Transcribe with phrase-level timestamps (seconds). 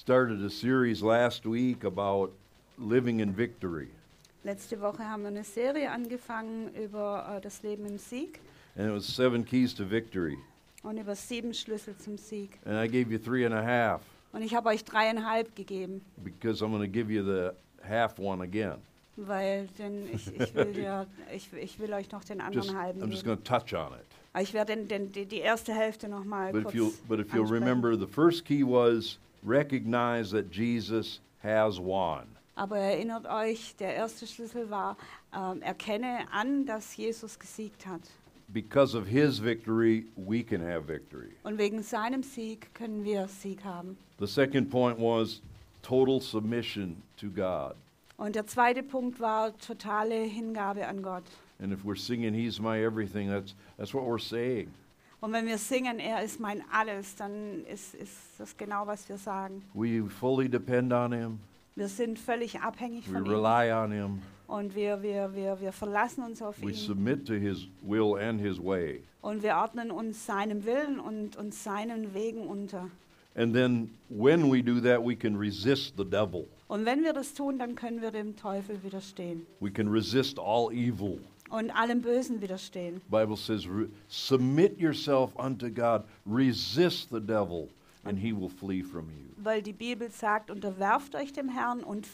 [0.00, 2.30] started a series last week about
[2.78, 3.88] living in victory.
[4.44, 8.40] Letzte Woche haben wir eine Serie angefangen über äh, das Leben im Sieg
[8.76, 10.38] And it was seven keys to victory.
[10.82, 12.58] und über sieben Schlüssel zum Sieg.
[12.64, 14.00] And I gave you three and a half
[14.32, 17.50] Und ich habe euch dreieinhalb gegeben, because I'm going to give you the
[17.86, 18.78] half one again.
[19.16, 23.02] weil denn ich, ich, will, dir, ich, ich will euch noch den Just, anderen halben
[23.02, 23.34] I'm just geben.
[23.34, 24.06] going to touch on it.
[24.32, 27.20] Aber ich werde den, den, die, die erste Hälfte nochmal But kurz if you'll, but
[27.20, 27.52] if you'll ansprechen.
[27.52, 32.26] remember, the first key was recognize that Jesus has won.
[32.56, 34.96] Aber erinnert euch, der erste Schlüssel war,
[35.34, 38.02] ähm, erkenne an, dass Jesus gesiegt hat.
[38.48, 41.36] Because of his victory, we can have victory.
[41.44, 43.96] Und wegen seinem Sieg können wir Sieg haben.
[44.18, 45.40] The second point was
[45.82, 47.76] total submission to God.
[48.16, 51.24] Und der zweite Punkt war totale Hingabe an Gott.
[51.60, 54.72] And if we're singing He's My Everything, that's, that's what we're saying.
[55.20, 59.18] Und wenn wir singen, er ist mein Alles, dann ist, ist das genau, was wir
[59.18, 59.62] sagen.
[59.74, 61.38] We fully depend on Him,
[61.76, 65.72] Wir sind völlig abhängig we von ihm rely on Him, und wir, wir, wir, wir
[65.72, 69.02] verlassen uns auf we ihn submit to His will and His way.
[69.20, 72.88] und wir ordnen uns seinem Willen und, und seinen Wegen unter.
[73.36, 76.46] And then when we do that, we can resist the devil.
[76.66, 80.72] Und wenn wir das tun, dann können wir dem Teufel widerstehen We can resist all
[80.72, 81.18] evil.
[81.50, 83.00] Und allem Bösen widerstehen.
[83.10, 87.68] Bible says, "Re- submit yourself unto God, resist the devil,
[88.04, 89.26] and he will flee from you.
[89.42, 92.06] Weil die Bibel sagt, unterwerft euch dem Herrn und,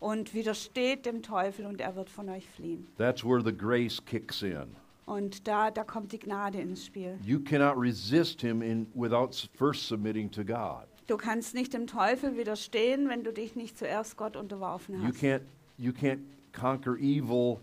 [0.00, 2.86] und widersteht dem Teufel und er wird von euch fliehen.
[2.98, 4.66] That's where the grace kicks in.
[5.06, 7.18] Und da, da kommt die Gnade ins Spiel.
[7.22, 10.86] You cannot resist him in, without first submitting to God.
[11.06, 15.16] Du kannst nicht dem Teufel widerstehen, wenn du dich nicht zuerst Gott unterworfen You hast.
[15.22, 15.42] can't,
[15.76, 16.20] you can't
[16.58, 17.58] conquer evil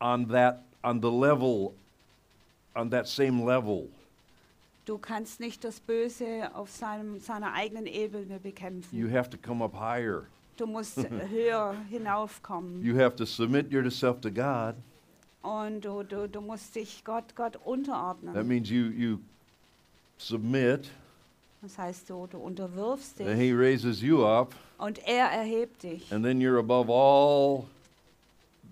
[0.00, 1.74] on that, on the level,
[2.74, 3.88] on that same level.
[4.84, 8.96] Du kannst nicht das Böse auf seinem, seiner eigenen Ebene bekämpfen.
[8.96, 10.26] You have to come up higher.
[10.56, 10.96] Du musst
[11.30, 12.82] höher hinaufkommen.
[12.84, 14.74] You have to submit yourself to God.
[15.42, 18.46] Und du, du, du musst dich Gott, Gott That unterordnen.
[18.46, 19.18] means you, you
[20.18, 20.90] submit,
[21.62, 26.12] Das heißt, du, du unterwirfst and he dich raises you up, und er erhebt dich.
[26.12, 27.64] and then you're above all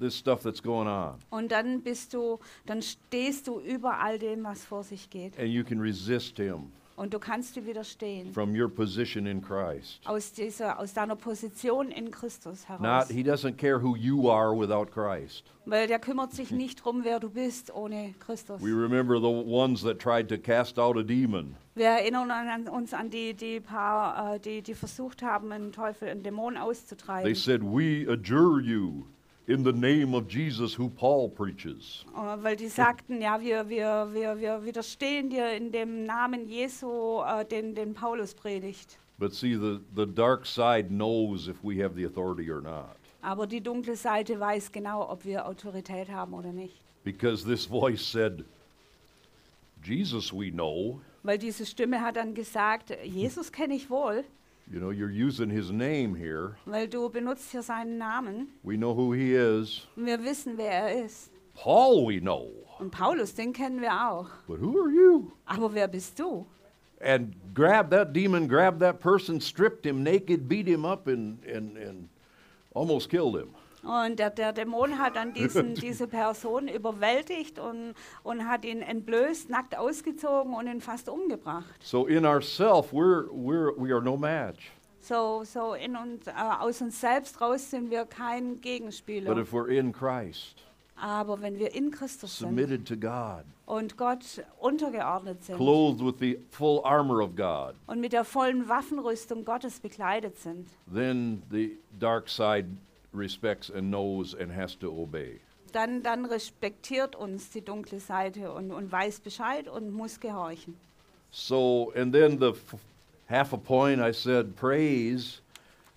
[0.00, 1.14] this stuff that's going on.
[1.30, 5.38] Und dann bist du, dann stehst du über all dem, was vor sich geht.
[5.38, 8.32] And you can resist him Und du kannst dir widerstehen.
[8.32, 10.00] from your position in Christ.
[10.04, 13.08] Aus, dieser, aus deiner Position in Christus Not heraus.
[13.10, 15.44] he doesn't care who you are without Christ.
[15.66, 18.60] Weil der kümmert sich nicht drum, wer du bist ohne Christus.
[18.62, 21.56] We remember the ones that tried to cast out a demon.
[21.74, 26.08] Wir erinnern an, uns an die, die paar, äh, die, die versucht haben, einen Teufel,
[26.08, 27.34] einen Dämon They auszutreiben.
[27.34, 29.02] said, "We adjure you
[29.46, 34.08] in the name of Jesus who Paul preaches." Äh, weil die sagten, ja, wir, wir,
[34.12, 38.98] wir, wir widerstehen dir in dem Namen Jesu, äh, den, den Paulus predigt.
[39.18, 42.96] But see the the dark side knows if we have the authority or not.
[43.22, 46.74] Aber die dunkle Seite weiß genau, ob wir Autorität haben oder nicht.
[47.04, 48.44] Because this voice said,
[49.82, 54.24] "Jesus we know." Weil diese Stimme hat dann gesagt, Jesus kenne ich wohl,
[54.70, 56.56] You know, you're using his name here.
[56.64, 58.48] weil du benutzt hier seinen Namen.
[58.62, 59.86] We know who he is.
[59.96, 61.30] Wir wissen, wer er ist.
[61.54, 62.50] Paul we know.
[62.78, 64.28] Und Paulus, den kennen wir auch.
[64.48, 65.32] But who are you?
[65.46, 66.46] Aber wer bist du?
[67.00, 71.76] And grabbed that demon, grabbed that person, stripped him naked, beat him up, and, and,
[71.76, 72.08] and
[72.74, 73.50] almost killed him.
[73.84, 79.50] Und der, der Dämon hat dann diesen, diese Person überwältigt und, und hat ihn entblößt,
[79.50, 81.74] nackt ausgezogen und ihn fast umgebracht.
[81.82, 84.72] So in ourself, we're, we're, we are no match.
[85.00, 89.36] So, so in uns, äh, aus uns selbst raus sind wir kein But Gegenspieler.
[89.36, 90.62] if we're in Christ,
[90.96, 94.24] Aber wenn wir in Christus sind submitted to God, und Gott
[94.58, 99.78] untergeordnet sind clothed with the full armor of God, und mit der vollen Waffenrüstung Gottes
[99.78, 102.66] bekleidet sind, then the dark side
[103.14, 105.40] respects and knows and has to obey.
[105.74, 110.76] dann, dann respektiert uns die dunkle Seite und, und weiß Bescheid und muss gehorchen.
[111.30, 112.52] So, and then the
[113.28, 115.40] half a point I said, praise,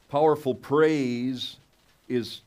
[0.10, 1.58] powerful praise
[2.08, 2.42] is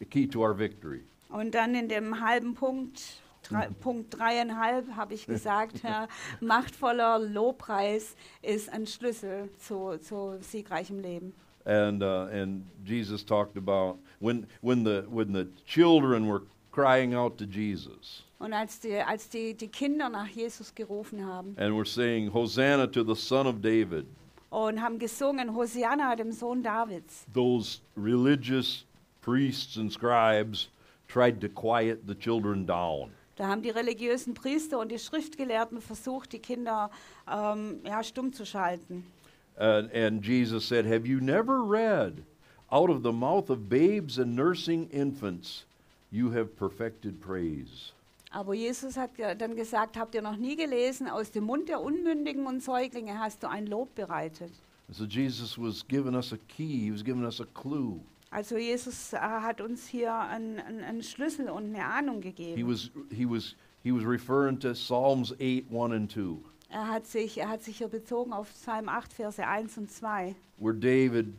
[0.00, 1.02] a key to our victory.
[1.30, 3.00] Und dann in dem halben Punkt,
[3.42, 6.08] drei, Punkt dreieinhalb, habe ich gesagt, ja,
[6.40, 11.34] machtvoller Lobpreis ist ein Schlüssel zu, zu siegreichem Leben.
[11.66, 17.38] And, uh, and Jesus talked about when, when, the, when the children were crying out
[17.38, 21.86] to Jesus Und als die, als die, die Kinder nach Jesus gerufen haben and were
[21.86, 24.06] saying, Hosanna to the Son of David,
[24.50, 28.84] und haben gesungen, Hosianna, dem Sohn Davids, those religious
[29.22, 30.68] priests and scribes
[31.08, 33.10] tried to quiet the children down.
[33.36, 36.90] da haben die religiösen Priester und die Schriftgelehrten versucht, die Kinder
[37.30, 39.06] ähm, ja, stumm zu schalten.
[39.58, 42.24] And, and Jesus said, Have you never read,
[42.70, 45.64] out of the mouth of babes and nursing infants,
[46.10, 47.92] you have perfected praise?
[48.32, 52.46] Aber Jesus hat dann gesagt, habt ihr noch nie gelesen, aus dem Mund der Unmündigen
[52.46, 54.52] und Säuglinge hast du ein Lob bereitet.
[54.90, 58.00] So Jesus was giving us a key, he was giving us a clue.
[58.30, 63.24] Also Jesus äh, hat uns hier einen, einen, Schlüssel und eine Ahnung He was, he
[63.24, 66.38] was, he was referring to Psalms 8, 1 and 2,
[66.68, 70.34] Er hat, sich, er hat sich hier bezogen auf Psalm 8, Verse 1 und 2,
[70.58, 71.32] where David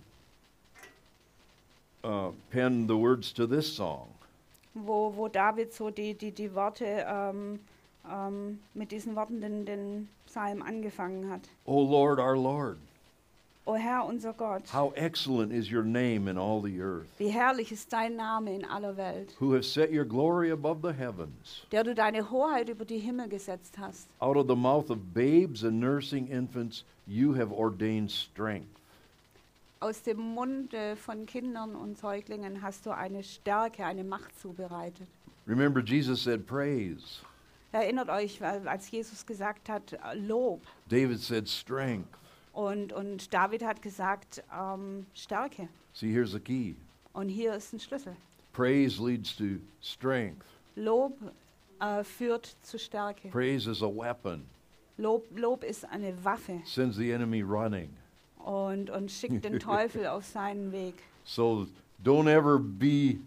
[2.04, 4.08] uh, penned the words to this song.
[4.86, 7.60] wo, wo David so die, die, die Worte ähm,
[8.10, 11.42] ähm, mit diesen Worten den, den Psalm angefangen hat.
[11.66, 12.78] O Lord, our Lord,
[13.70, 17.70] O Herr, unser Gott, how excellent is your name in all the earth, wie herrlich
[17.74, 21.66] ist dein Name in aller Welt, who have set your glory above the heavens.
[21.74, 24.08] der du deine Hoheit über die Himmel gesetzt hast.
[24.22, 28.70] Out of the mouth of babes and nursing infants, you have ordained strength.
[29.82, 35.08] Aus dem Munde von Kindern und Säuglingen hast du eine Stärke, eine Macht zubereitet.
[35.46, 37.20] Remember, Jesus said, Praise.
[37.74, 40.62] Erinnert euch, als Jesus gesagt hat, äh, Lob.
[40.90, 42.08] David said, Strength.
[42.58, 45.70] Und, und David hat gesagt, ähm, Stärke.
[45.94, 46.74] See, here's the key
[47.14, 48.16] Und hier ist ein Schlüssel.
[48.52, 50.44] praise leads to strength,
[50.76, 51.14] Lob
[51.80, 53.30] äh, führt zu Stärke.
[53.30, 54.44] praise is a weapon,
[54.98, 57.90] Lob, Lob ist eine Waffe sends the enemy running.
[58.44, 60.96] und, und schickt den Teufel auf seinen Weg.
[61.26, 61.68] So
[62.04, 63.20] don't ever be,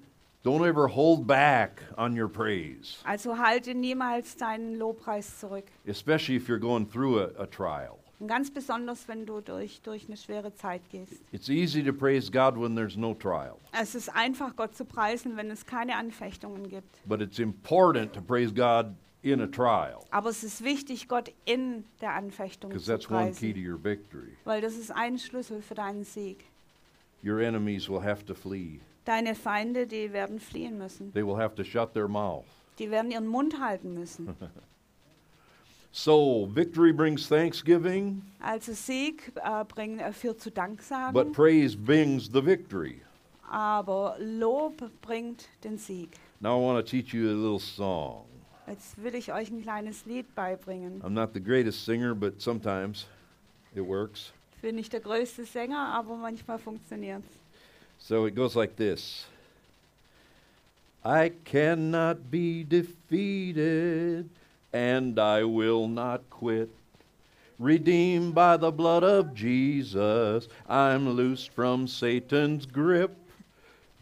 [0.42, 5.66] don't ever hold back on your praise, Also halte niemals deinen Lobpreis zurück.
[5.86, 7.99] especially if you're going through a, a trial.
[8.20, 11.14] Und ganz besonders, wenn du durch, durch eine schwere Zeit gehst.
[11.32, 15.36] It's easy to praise God when there's no trial, Es ist einfach, Gott zu preisen,
[15.38, 16.98] wenn es keine Anfechtungen gibt.
[17.08, 21.84] but it's important to praise God in a trial Aber es ist wichtig, Gott in
[22.02, 23.72] der Anfechtung zu that's one key to preisen.
[23.72, 24.36] your victory.
[24.44, 26.44] Weil das ist ein Schlüssel für deinen Sieg.
[27.24, 28.80] Your enemies will have to flee.
[29.06, 31.12] Deine Feinde, die werden fliehen müssen.
[31.14, 32.44] They will have to shut their mouth.
[32.78, 34.34] Die werden ihren Mund halten müssen.
[35.92, 40.50] So, victory brings thanksgiving, Also Sieg äh, bring, äh, führt zu
[41.12, 43.02] but praise brings the victory.
[43.50, 46.10] aber Lob bringt den Sieg.
[46.40, 48.24] Now, I want to teach you a little song.
[48.68, 51.02] Jetzt will ich euch ein kleines Lied beibringen.
[51.02, 53.06] I'm not the greatest singer, but sometimes
[53.74, 54.32] it works.
[54.54, 56.60] Ich bin nicht der größte Sänger, aber manchmal.
[57.98, 59.26] So it goes like this
[61.04, 64.28] I cannot be defeated,
[64.72, 66.70] and I will not quit.
[67.58, 73.16] Redeemed by the blood of Jesus, I'm loosed from Satan's grip.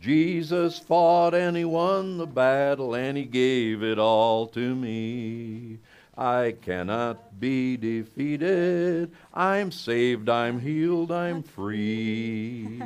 [0.00, 5.78] Jesus fought and he won the battle, and he gave it all to me.
[6.16, 9.10] I cannot be defeated.
[9.34, 12.80] I'm saved, I'm healed, I'm free.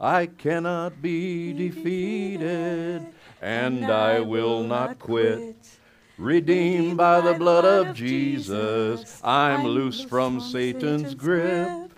[0.00, 3.06] I cannot be defeated,
[3.42, 5.77] and I will not quit.
[6.18, 11.92] Redeemed by the blood of Jesus, I'm loose from Satan's grip.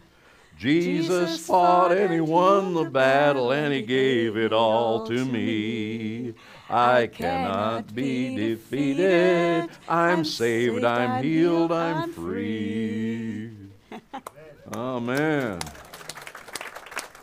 [0.59, 6.35] Jesus fought and he won the battle, and he gave it all to me.
[6.69, 9.71] I cannot be defeated.
[9.89, 13.53] I'm saved, I'm healed, I'm free.
[14.71, 15.59] Amen.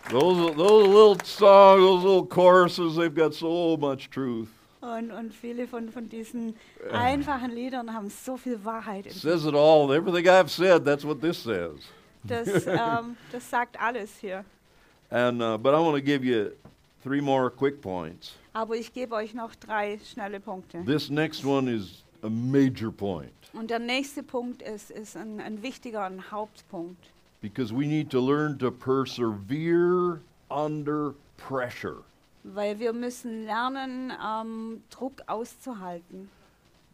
[0.10, 4.57] Those, those little songs, those little choruses, they've got so much truth.
[4.88, 6.56] Und, und viele von, von diesen
[6.92, 9.06] einfachen Liedern haben so viel Wahrheit.
[9.06, 9.12] In.
[9.12, 9.92] Says it all.
[9.94, 11.90] Everything I've said, that's what this says.
[12.24, 14.46] Das, ähm, das sagt alles hier.
[15.10, 16.52] And uh, but I want to give you
[17.04, 18.36] three more quick points.
[18.54, 20.84] Aber ich gebe euch noch drei schnelle Punkte.
[20.86, 25.62] This next one is a major point Und der nächste Punkt ist, ist ein, ein
[25.64, 27.12] wichtiger, ein Hauptpunkt.
[27.42, 32.04] because we need to learn to persevere under pressure.
[32.54, 36.30] Weil wir müssen lernen, ähm, Druck auszuhalten.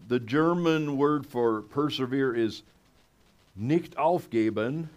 [0.09, 2.63] The German word for persevere is
[3.55, 4.89] nicht aufgeben,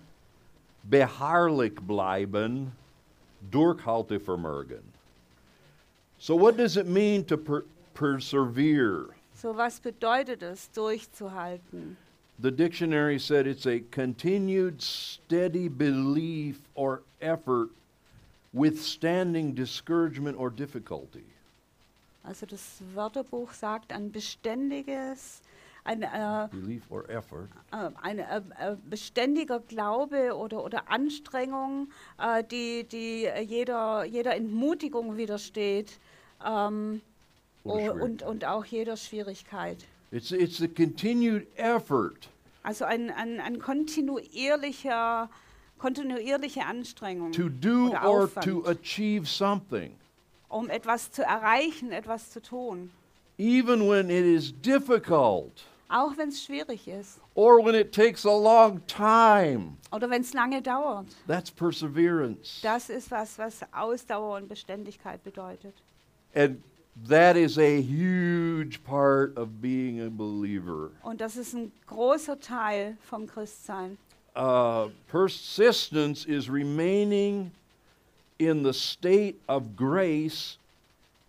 [0.83, 2.73] beharrlich bleiben,
[3.51, 4.83] durchhaltevermögen.
[6.19, 9.15] So what does it mean to per- persevere?
[9.35, 11.97] So was bedeutet es, durchzuhalten?
[12.39, 17.71] The dictionary said it's a continued steady belief or effort
[18.53, 21.25] withstanding discouragement or difficulty.
[22.25, 25.43] Also das Wörterbuch sagt ein beständiges,
[25.85, 31.89] ein, äh, Belief or effort äh, ein äh, äh, beständiger Glaube oder, oder Anstrengung,
[32.19, 36.01] äh, die, die jeder, jeder Entmutigung widersteht
[36.45, 37.01] ähm,
[37.63, 39.85] und, und auch jeder Schwierigkeit.
[40.11, 42.29] It's, it's a continued effort
[42.67, 45.31] Also ein, ein, ein kontinuierlicher
[45.79, 49.93] kontinuierliche Anstrengung to do oder or Aufwand, to achieve something,
[50.49, 52.91] um etwas zu erreichen, etwas zu tun.
[53.39, 58.31] even when it is difficult Auch wenn es schwierig ist or when it takes a
[58.37, 59.77] long time.
[59.93, 61.07] oder wenn es lange dauert.
[61.29, 62.61] That's perseverance.
[62.63, 65.75] Das ist was, was Ausdauer und Beständigkeit bedeutet.
[66.35, 66.61] And
[67.09, 70.91] that is a huge part of being a believer.
[71.03, 73.97] Und das ist ein großer Teil vom Christsein.
[74.37, 77.51] Uh, persistence is remaining
[78.39, 80.59] in the state of grace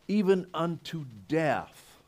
[0.10, 2.00] even unto death.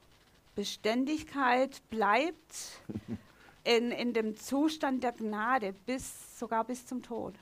[0.56, 2.82] Beständigkeit bleibt
[3.64, 7.36] in, in dem Zustand der Gnade bis sogar bis zum Tod.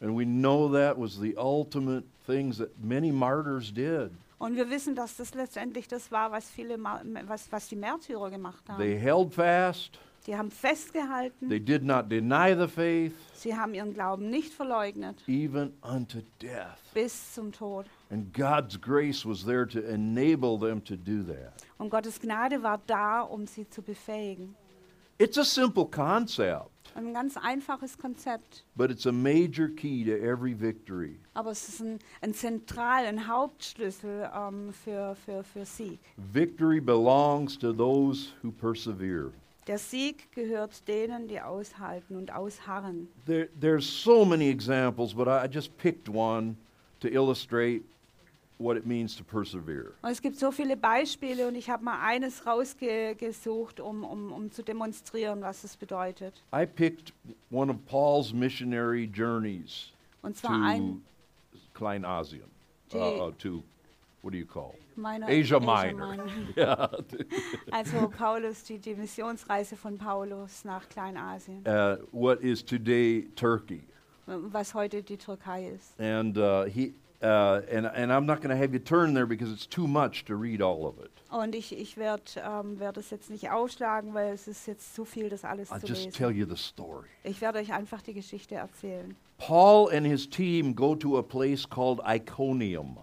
[0.00, 4.10] And we know that was the ultimate things that many martyrs did.
[4.38, 6.78] Und wir wissen, dass das letztendlich das war, was viele
[7.26, 8.78] was, was die Märtyrer gemacht haben.
[8.78, 13.94] They held fast, Die haben festgehalten, they did not deny the faith, sie haben ihren
[13.94, 16.76] Glauben nicht verleugnet even unto death.
[16.92, 17.86] bis zum Tod.
[18.10, 21.54] And God's grace was there to enable them to do that.
[21.78, 24.54] Und Gottes Gnade war da, um sie zu befähigen.
[25.16, 30.52] It's a simple concept, Ein ganz einfaches Konzept, but it's a major key to every
[30.52, 31.18] victory.
[31.32, 35.98] aber es ist ein, ein Zentral, ein Hauptschlüssel ähm, für, für, für Sieg.
[36.18, 39.32] Victory belongs to those who persevere.
[39.68, 43.06] Der Sieg gehört denen, die aushalten und ausharren.
[43.26, 46.56] There, there's so many examples, but I just picked one
[47.00, 47.84] to illustrate
[48.58, 49.92] what it means to persevere.
[50.00, 54.50] Und es gibt so viele Beispiele und ich habe mal eines rausgesucht, um, um, um
[54.50, 56.42] zu demonstrieren, was es bedeutet.
[56.50, 57.12] I picked
[57.50, 61.02] one of Paul's missionary journeys Und to zwar ein
[61.74, 62.48] Kleinasien,
[62.94, 63.62] uh, uh, to
[64.22, 64.74] what do you call?
[64.96, 66.16] meiner Asia Minor.
[66.56, 66.88] Yeah,
[67.70, 73.82] Also Paulus, die, die Missionsreise von Paulus nach Kleinasien, uh, what is today Turkey,
[74.26, 75.98] was heute die Türkei ist.
[76.00, 76.94] and uh, he.
[77.20, 80.24] Uh, and, and I'm not going to have you turn there because it's too much
[80.26, 81.10] to read all of it.
[81.32, 85.04] Und ich, ich werde ähm, werd es jetzt nicht aufschlagen, weil es ist jetzt zu
[85.04, 86.16] viel, das alles I'll zu just lesen.
[86.16, 87.08] tell you the story.
[87.24, 89.16] Ich werde euch einfach die Geschichte erzählen.
[89.36, 92.98] Paul and his team go to a place called Iconium.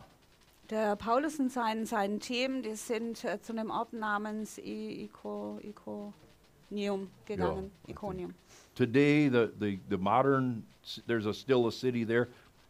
[0.69, 5.59] Der Paulus und sein, sein Team, die sind äh, zu einem Ort namens I, Ico,
[5.61, 7.71] Iconium gegangen.
[7.85, 8.33] Ja, Iconium.
[8.73, 10.65] Today, the, the, the modern,
[11.07, 12.29] there's a, still a city there,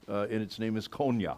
[0.09, 1.37] uh, and its name is Konya.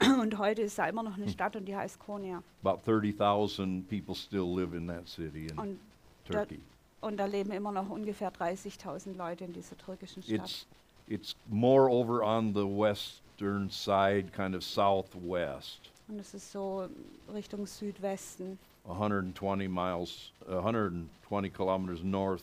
[0.20, 2.42] Und heute ist da immer noch eine Stadt und die heißt Konya.
[2.62, 5.80] About 30,000 people still live in that city in Und,
[6.28, 6.60] da, Turkey.
[7.00, 10.40] und da leben immer noch ungefähr 30.000 Leute in dieser türkischen Stadt.
[10.40, 10.66] It's,
[11.06, 16.88] it's more over on the western side, kind of southwest, Und es ist so
[17.32, 18.58] Richtung Südwesten.
[18.86, 22.42] 120 miles, 120 kilometers north,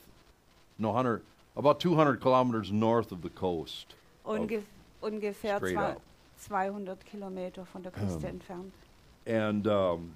[0.80, 1.22] no, 100,
[1.56, 3.96] about 200 kilometers north of the coast.
[4.25, 4.63] Unge
[5.01, 6.01] ungefähr zwei, up.
[6.39, 8.36] 200 Kilometer von der Küste Ähm.
[8.36, 8.74] entfernt.
[9.27, 10.12] and um,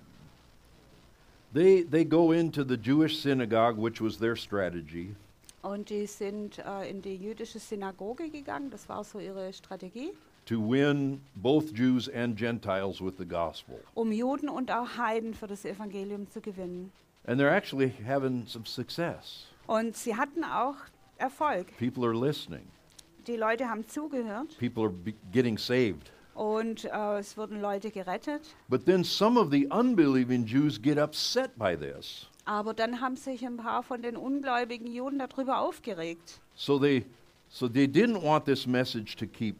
[1.53, 5.15] they they go into the Jewish synagogue, which was their strategy,
[5.61, 10.11] Und die sind äh, in die jüdische Synagoge gegangen, das war so ihre Strategie,
[10.45, 13.79] to win both Jews and Gentiles with the gospel.
[13.95, 16.91] um Juden und auch Heiden für das Evangelium zu gewinnen.
[17.27, 19.47] And they're actually having some success.
[19.67, 20.75] Und sie hatten auch
[21.17, 21.67] Erfolg.
[21.79, 22.67] People are listening.
[23.25, 26.11] Die Leute haben zugehört People are be- getting saved.
[26.35, 28.41] und äh, es wurden Leute gerettet.
[28.67, 32.27] But then some of the unbelieving Jews get upset by this.
[32.47, 36.39] Aber dann haben sich ein paar von den ungläubigen Juden darüber aufgeregt.
[36.53, 37.03] So they
[37.49, 39.55] so they didn't want this message to keep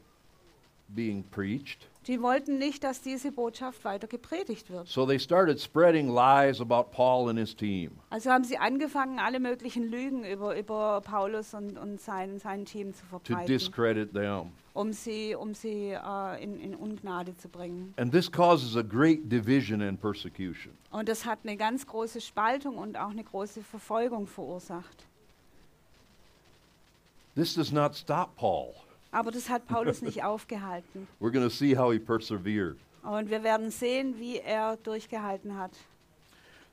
[0.88, 1.88] being preached.
[2.08, 4.88] Die wollten nicht, dass diese Botschaft weiter gepredigt wird.
[4.88, 7.92] So they started spreading lies about Paul and his team.
[8.12, 12.94] Also haben sie angefangen, alle möglichen Lügen über, über Paulus und, und sein, sein Team
[12.94, 14.52] zu to verbreiten, discredit them.
[14.76, 17.94] um sie, um sie äh, in, in Ungnade zu bringen.
[17.98, 20.74] And this causes a great division and persecution.
[20.92, 25.08] Und das hat eine ganz große Spaltung und auch eine große Verfolgung verursacht.
[27.36, 28.76] This does not stop Paul.
[29.16, 31.08] Aber das hat Paulus nicht aufgehalten.
[31.22, 32.76] We're going to see how he persevered.
[33.02, 35.72] Und wir werden sehen, wie er durchgehalten hat.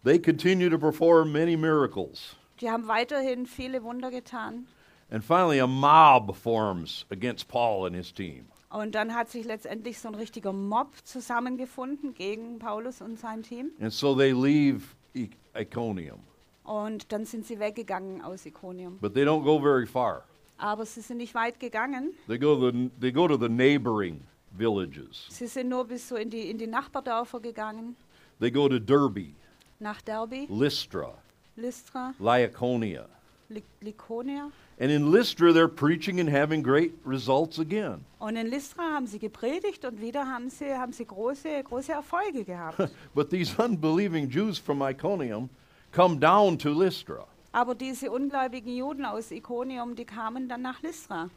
[0.03, 2.35] They continue to perform many miracles.
[2.61, 4.67] Die haben weiterhin viele Wunder getan.
[5.11, 8.47] And finally, a mob forms against Paul and his team.
[8.71, 13.71] Und dann hat sich letztendlich so ein richtiger Mob zusammengefunden gegen Paulus und sein Team.
[13.81, 14.83] And so they leave
[15.15, 16.19] I- Iconium.
[16.65, 18.99] Und dann sind sie weggegangen aus Ikonium.
[18.99, 20.25] But they don't go very far.
[20.63, 22.13] Aber sie sind nicht weit gegangen.
[22.29, 24.21] They go, to the, they go to the neighboring
[24.57, 25.27] villages.
[25.29, 27.97] Sie sind nur bis so in die, in die Nachbardörfer gegangen.
[28.39, 29.35] They go to Derbe,
[29.81, 31.15] Nach Derby, Lystra,
[31.57, 33.07] Lystra, Laconia,
[33.51, 34.51] Ly- Lykonia.
[34.79, 38.05] And in Lystra, they're preaching and having great results again.
[38.21, 42.45] Und in Lystra haben sie gepredigt und wieder haben sie, haben sie große, große Erfolge
[42.45, 42.79] gehabt.
[43.15, 45.49] But these unbelieving Jews from Iconium
[45.93, 47.27] come down to Lystra.
[47.53, 51.29] Aber diese ungläubigen Juden aus Ikonium, die kamen dann nach Lystra.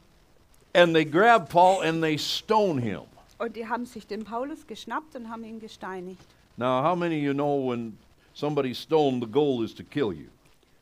[0.73, 3.01] And they grab Paul and they stone him.
[3.37, 6.25] Und die haben sich den Paulus geschnappt und haben ihn gesteinigt.
[6.57, 7.97] Now, how many of you know when
[8.33, 10.27] somebody's stoned, the goal is to kill you?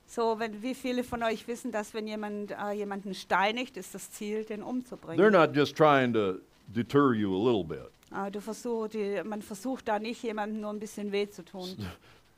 [0.06, 4.12] So, wenn, wie viele von euch wissen, dass wenn jemand äh, jemanden steinigt, ist das
[4.12, 5.32] Ziel, den They're umzubringen.
[5.32, 6.36] not just trying to
[6.68, 7.90] deter you a little bit.
[8.16, 11.68] Äh, du versuch, die, man versucht da nicht, jemandem nur ein bisschen weh zu tun.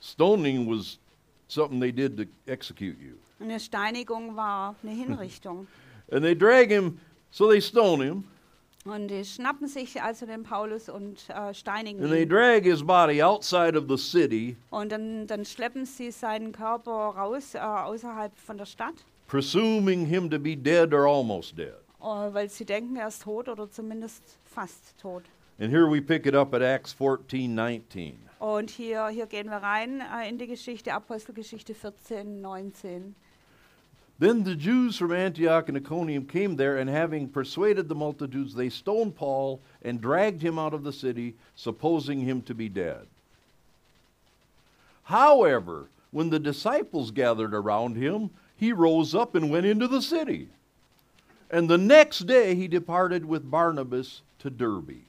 [0.01, 0.97] Stoning was
[1.47, 3.15] something they did to execute you.
[3.39, 5.67] Eine Steinigung war eine Hinrichtung.
[6.11, 6.99] And they drag him,
[7.31, 8.23] so they stone him,
[8.85, 12.29] Und die schnappen sich also den Paulus und äh, steinigen and they ihn.
[12.29, 17.55] drag his body outside of the city, Und dann, dann schleppen sie seinen Körper raus,
[17.55, 18.93] äh, außerhalb von der Stadt,
[19.27, 21.73] presuming him to be dead or almost dead.
[21.99, 25.23] äh, weil sie denken, er ist tot oder zumindest fast tot.
[25.59, 28.19] And here we pick it up at Acts 14 19.
[28.45, 33.15] Und hier, hier gehen wir rein äh, in die Geschichte, Apostelgeschichte 14, 19.
[34.19, 38.69] Then the Jews from Antioch and Iconium came there, and having persuaded the multitudes, they
[38.69, 43.07] stoned Paul and dragged him out of the city, supposing him to be dead.
[45.05, 50.49] However, when the disciples gathered around him, he rose up and went into the city.
[51.49, 55.01] And the next day he departed with Barnabas to Derbe.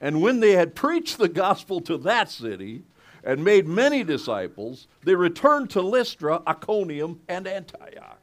[0.00, 2.82] And when they had preached the gospel to that city
[3.24, 8.20] and made many disciples, they returned to Lystra, Iconium, and Antioch.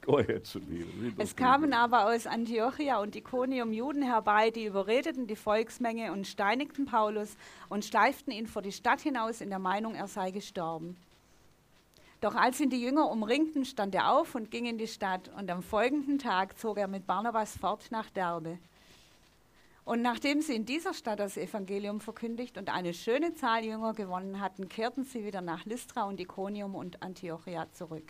[0.00, 0.86] Go ahead, Sabina.
[0.98, 6.10] Read those Es kamen aber aus Antiochia und Ikonium Juden herbei, die überredeten die Volksmenge
[6.10, 7.36] und steinigten Paulus
[7.68, 10.96] und schleiften ihn vor die Stadt hinaus in der Meinung, er sei gestorben.
[12.22, 15.50] Doch als ihn die Jünger umringten, stand er auf und ging in die Stadt, und
[15.50, 18.58] am folgenden Tag zog er mit Barnabas fort nach Derbe.
[19.90, 24.40] Und nachdem sie in dieser Stadt das Evangelium verkündigt und eine schöne Zahl Jünger gewonnen
[24.40, 28.04] hatten, kehrten sie wieder nach Lystra und Ikonium und Antiochia zurück.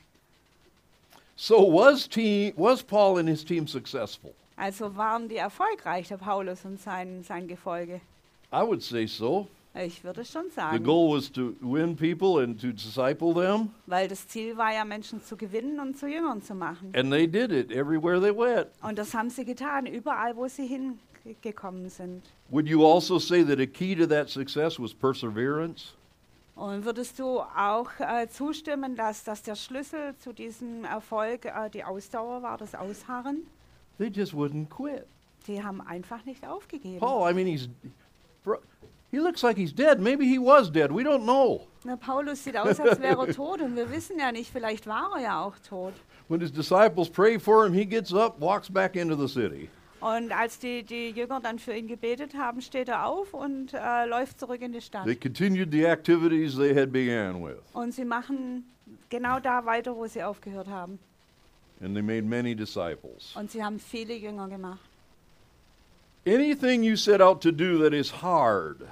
[1.36, 4.34] So was, te- was Paul and his team successful?
[4.58, 8.02] Also waren die erfolgreich, der Paulus und sein, sein Gefolge.
[8.52, 9.46] I would say so.
[9.74, 10.84] Ich würde schon The sagen.
[10.84, 15.24] goal was to win people and to disciple them, Weil das Ziel war ja, Menschen
[15.24, 16.92] zu gewinnen und zu Jüngern zu machen.
[16.94, 18.66] and they did it everywhere they went.
[18.82, 20.66] Und das haben sie getan, überall, wo sie
[21.24, 22.22] hingekommen sind.
[22.50, 25.94] Would you also say that a key to that success was perseverance?
[26.56, 31.84] Und würdest du auch äh, zustimmen, dass, dass der Schlüssel zu diesem Erfolg äh, die
[31.84, 33.46] Ausdauer war, das Ausharren?
[33.98, 35.06] They just wouldn't quit.
[35.46, 36.98] Die haben einfach nicht aufgegeben.
[36.98, 37.68] Paul, I mean, he's
[39.10, 40.00] he looks like he's dead.
[40.00, 40.92] Maybe he was dead.
[40.92, 41.66] We don't know.
[41.84, 45.12] Na, Paulus sieht aus, als wäre er tot und wir wissen ja nicht, vielleicht war
[45.16, 45.94] er ja auch tot.
[46.28, 49.70] When his disciples pray for him, he gets up, walks back into the city.
[50.00, 54.06] Und als die, die Jünger dann für ihn gebetet haben, steht er auf und äh,
[54.06, 55.04] läuft zurück in die Stadt.
[55.04, 58.64] They continued the activities they had began with, Und sie machen
[59.10, 60.98] genau da weiter, wo sie aufgehört haben.
[61.82, 63.34] and they made many disciples.
[63.36, 64.80] Und sie haben viele Jünger gemacht.
[66.26, 68.82] Anything you set out to do that is hard,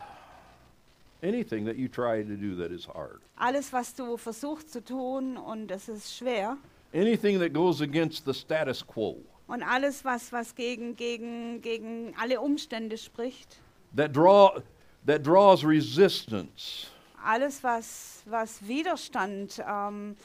[1.22, 5.36] anything that you try to do that is hard, Alles, was du versuchst zu tun
[5.36, 6.56] und es ist schwer.
[6.94, 9.16] anything that goes against the status quo,
[9.48, 13.56] Und alles, was, was gegen, gegen, gegen alle Umstände spricht.
[13.96, 14.60] that draw
[15.06, 16.88] that draws resistance,
[17.24, 20.16] Alles, was, was Widerstand, ähm,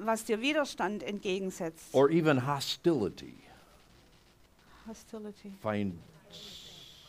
[0.00, 1.94] was dir Widerstand entgegensetzt.
[1.94, 3.34] or even hostility.
[4.88, 5.52] Hostility.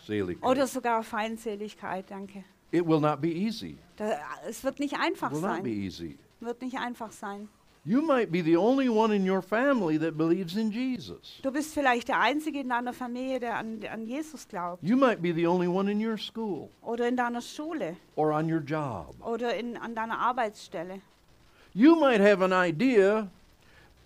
[0.05, 0.37] Sailing.
[0.41, 2.43] Oder sogar Feindseligkeit, danke.
[2.71, 3.77] It will not be easy.
[3.97, 5.81] Da, es wird nicht einfach It will not be sein.
[5.81, 6.17] easy.
[6.39, 7.49] Wird nicht einfach sein.
[7.87, 11.39] You might be the only one in your family that believes in Jesus.
[11.43, 14.81] Du bist vielleicht der Einzige in deiner Familie, der an, an Jesus glaubt.
[14.83, 17.95] You might be the only one in your school Oder in deiner Schule.
[18.15, 19.13] or on your job.
[19.21, 20.99] Oder in, an deiner Arbeitsstelle.
[21.75, 23.27] You might have an idea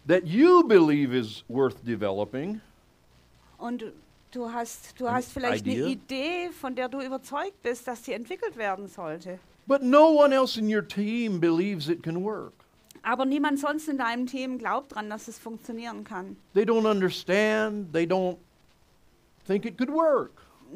[0.08, 2.60] that you believe is worth developing,
[3.58, 3.84] Und
[4.32, 8.58] du hast, du hast vielleicht eine Idee, von der du überzeugt bist, dass sie entwickelt
[8.58, 9.40] werden sollte.
[9.68, 12.52] but no one else in your team believes it can work.
[13.04, 16.38] Aber niemand sonst in deinem Team glaubt dran, dass es funktionieren kann.
[16.54, 18.38] They don't understand, they don't
[19.46, 20.32] think it could work.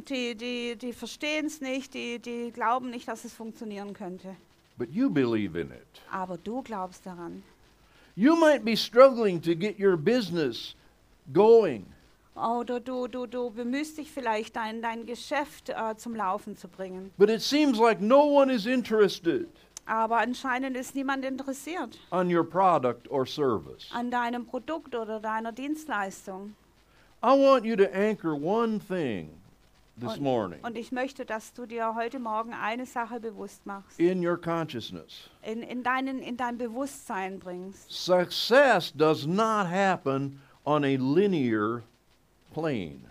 [0.10, 4.36] Die, die, die verstehen es nicht, die, die glauben nicht, dass es funktionieren könnte.
[4.78, 6.02] But you believe in it.
[6.12, 7.44] Aber du glaubst daran.
[8.16, 10.76] You might be struggling to get your business
[11.32, 11.86] going.
[12.36, 17.12] Oder du, du, du bemühst dich vielleicht, dein, dein Geschäft äh, zum Laufen zu bringen.
[17.18, 19.48] But it seems like no one is interested.
[19.86, 23.90] Aber anscheinend ist niemand interessiert on your product or service.
[23.94, 26.56] an deinem Produkt oder deiner Dienstleistung.
[27.22, 29.30] I want you to anchor one thing
[30.00, 34.00] this Und, morning und ich möchte, dass du dir heute Morgen eine Sache bewusst machst,
[34.00, 35.30] in your consciousness.
[35.44, 37.92] in, in, deinen, in dein Bewusstsein bringst.
[37.92, 41.84] Success does not happen on a linear
[42.54, 43.02] plane.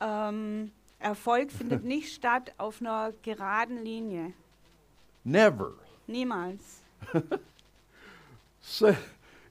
[0.00, 4.32] Ähm, Erfolg findet nicht statt auf einer geraden Linie.
[5.24, 5.72] Never.
[6.08, 6.80] Niemals.
[8.66, 8.96] So,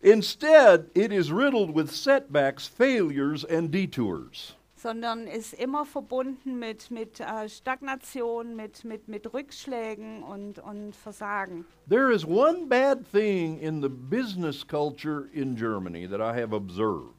[0.02, 4.56] instead, it is riddled with setbacks, failures, and detours.
[4.84, 11.66] sondern ist immer verbunden mit, mit äh, Stagnation, mit, mit, mit Rückschlägen und, und Versagen.
[11.88, 17.14] There is one bad thing in the business culture in Germany that I have observed.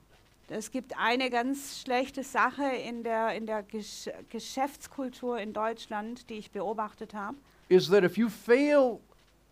[0.48, 6.34] Es gibt eine ganz schlechte Sache in der, in der Gesch Geschäftskultur in Deutschland, die
[6.34, 7.38] ich beobachtet habe.
[7.70, 9.00] Is that if you fail,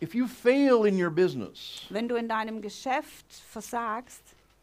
[0.02, 4.22] if you fail in your business, Wenn du in deinem Geschäft versagst,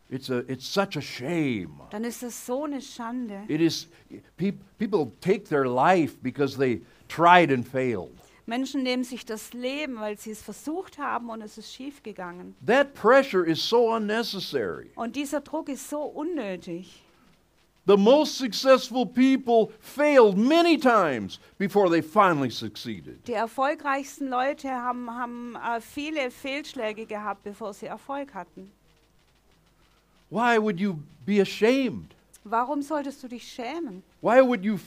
[0.10, 1.80] it's a it's such a shame.
[1.92, 3.44] dann ist das so eine Schande.
[3.48, 3.88] It is
[4.38, 8.12] peop, people take their life because they tried and failed.
[8.46, 12.56] Menschen nehmen sich das Leben, weil sie es versucht haben und es ist schief gegangen.
[12.66, 14.90] That pressure is so unnecessary.
[14.96, 17.04] Und dieser Druck ist so unnötig.
[17.90, 23.18] The most successful people failed many times before they finally succeeded.
[23.26, 28.72] Die erfolgreichsten Leute haben, haben äh, viele Fehlschläge gehabt, bevor sie Erfolg hatten.
[30.30, 32.14] Why would you be ashamed?
[32.44, 34.04] Warum solltest du dich schämen?
[34.22, 34.78] Why would you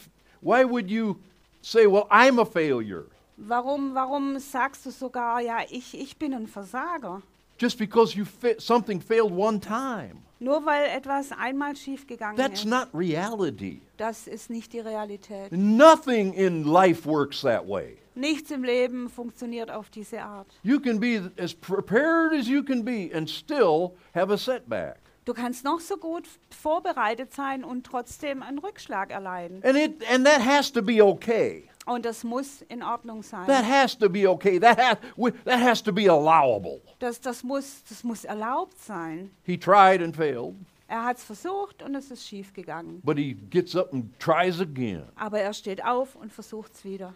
[0.40, 1.16] why would you
[1.60, 3.06] say, "Well, I'm a failure"?
[3.36, 7.20] Warum, warum sagst du sogar, ja, ich, ich bin ein Versager?
[7.58, 10.22] Just because you fa- something failed one time.
[10.42, 12.66] Nur weil etwas einmal schiefgegangen That's ist.
[12.68, 13.80] not reality.
[13.96, 15.52] Das ist nicht die Realität.
[15.52, 17.96] Nothing in life works that way.
[18.16, 20.48] Nichts im Leben funktioniert auf diese Art.
[20.64, 24.96] You can be as prepared as you can be and still have a setback.
[25.24, 29.62] Du kannst noch so gut vorbereitet sein und trotzdem einen Rückschlag erleiden.
[29.62, 31.70] And it and that has to be okay.
[31.84, 33.46] Und das muss in Ordnung sein.
[33.46, 34.58] That has to be okay.
[34.60, 34.96] That has
[35.44, 36.80] that has to be allowable.
[37.00, 39.30] Das, das, muss, das muss erlaubt sein.
[39.44, 40.54] He tried and failed,
[40.86, 43.00] Er hat es versucht und es ist schief gegangen.
[43.02, 45.04] but he gets up and tries again.
[45.16, 47.14] Aber er steht auf und versucht es wieder.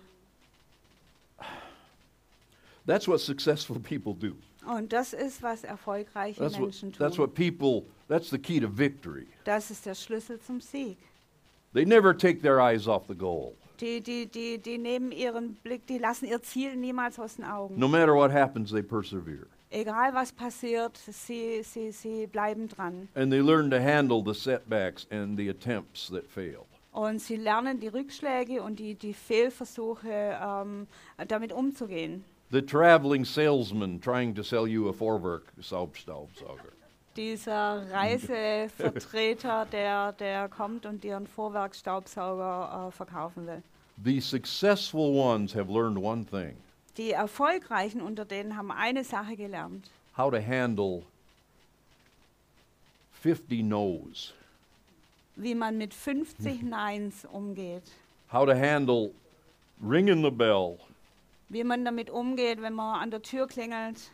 [2.86, 4.36] That's what successful people do.
[4.66, 7.24] Und das ist, was erfolgreiche That's what, Menschen that's tun.
[7.24, 9.26] what people, that's the key to victory.
[9.44, 10.98] Das ist der Schlüssel zum Sieg.
[11.72, 13.54] They never take their eyes off the goal.
[13.80, 17.78] Die, die, die, die nehmen ihren Blick, die lassen ihr Ziel niemals aus den Augen.
[17.78, 19.46] No matter what happens, they persevere.
[19.70, 23.08] Egal was passiert, sie, sie, sie bleiben dran.
[23.14, 26.66] And they learn to handle the setbacks and the attempts that fail.
[26.92, 30.86] Und sie lernen die Rückschläge und die, die Fehlversuche ähm,
[31.28, 32.24] damit umzugehen.
[32.50, 36.75] The traveling salesman trying to sell you a Vorwerk Saubstaubsauger.
[37.16, 43.62] Dieser Reisevertreter, der, der kommt und dir einen Vorwerkstaubsauger äh, verkaufen will.
[44.04, 46.56] The successful ones have learned one thing.
[46.98, 49.90] Die Erfolgreichen unter denen haben eine Sache gelernt.
[50.16, 51.02] how to handle
[53.22, 54.32] 50 no's,
[55.36, 57.82] wie man mit 50 Neins umgeht,
[58.32, 59.10] how to handle
[59.82, 60.78] ringing the bell,
[61.48, 64.10] wie man damit umgeht, wenn man an der Tür klingelt,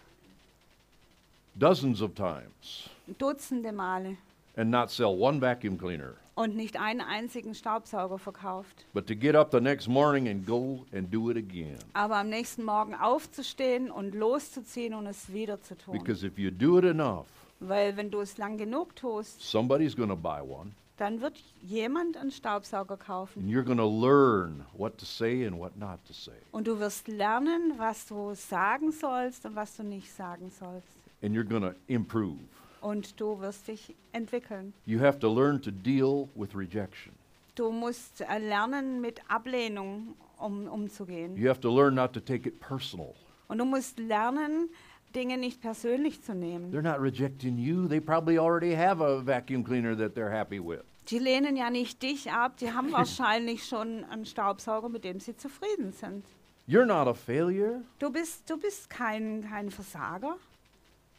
[1.59, 2.89] dozens of times,
[3.19, 4.17] Dutzende Male
[4.57, 8.85] and not sell one vacuum cleaner, und nicht einen einzigen Staubsauger verkauft.
[8.95, 11.79] but to get up the next morning and go and do it again.
[11.95, 15.93] Aber am nächsten Morgen aufzustehen und loszuziehen und es wieder zu tun.
[15.99, 17.27] Because if you do it enough,
[17.61, 22.17] Weil wenn du es lang genug tust, somebody's going to buy one, dann wird jemand
[22.17, 23.49] einen Staubsauger and kaufen.
[23.49, 26.33] you're going to learn what to say and what not to say.
[26.51, 30.89] Und du wirst lernen, was du sagen sollst und was du nicht sagen sollst.
[31.23, 32.39] And you're going to improve.
[32.81, 34.73] Und du wirst dich entwickeln.
[34.87, 37.13] You have to learn to deal with rejection.
[37.55, 41.37] Du musst äh, lernen, mit Ablehnung um, umzugehen.
[41.37, 43.15] You have to learn not to take it personal.
[43.49, 44.71] Und du musst lernen,
[45.15, 46.73] Dinge nicht persönlich zu nehmen.
[46.73, 47.87] They're not rejecting you.
[47.87, 50.81] They probably already have a vacuum cleaner that they're happy with.
[51.09, 55.37] Die lehnen ja nicht dich ab, die haben wahrscheinlich schon einen Staubsauger, mit dem sie
[55.37, 56.25] zufrieden sind.
[56.69, 60.37] You're not a failure, Du bist, du bist kein, kein Versager,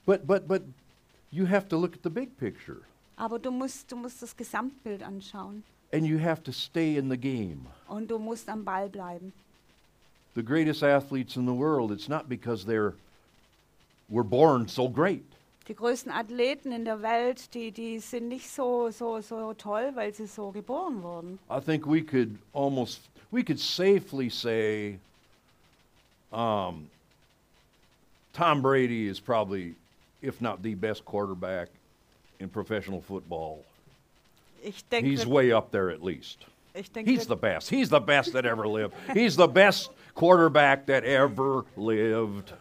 [0.06, 0.64] but but but
[1.32, 2.82] you have to look at the big picture
[3.18, 7.18] aber du musst, du musst das Gesamtbild anschauen and you have to stay in the
[7.18, 7.68] game.
[7.88, 9.32] und du musst am Ball bleiben.
[10.36, 12.94] The greatest athletes in the world, it's not because they're
[14.10, 15.24] were born so great.
[15.68, 20.14] Die größten Athleten in der Welt, die, die sind nicht so, so, so toll, weil
[20.14, 21.40] sie so geboren wurden.
[21.50, 23.00] I think we could almost
[23.32, 25.00] we could safely say
[26.34, 26.90] um,
[28.34, 29.76] Tom Brady is probably,
[30.24, 31.68] if not the best quarterback
[32.40, 33.64] in professional football.
[34.64, 36.46] Ich denke, He's way up there at least.
[36.74, 37.70] ich denke, He's the best.
[37.70, 38.96] He's the best that ever lived.
[39.14, 42.54] He's the best quarterback that ever lived.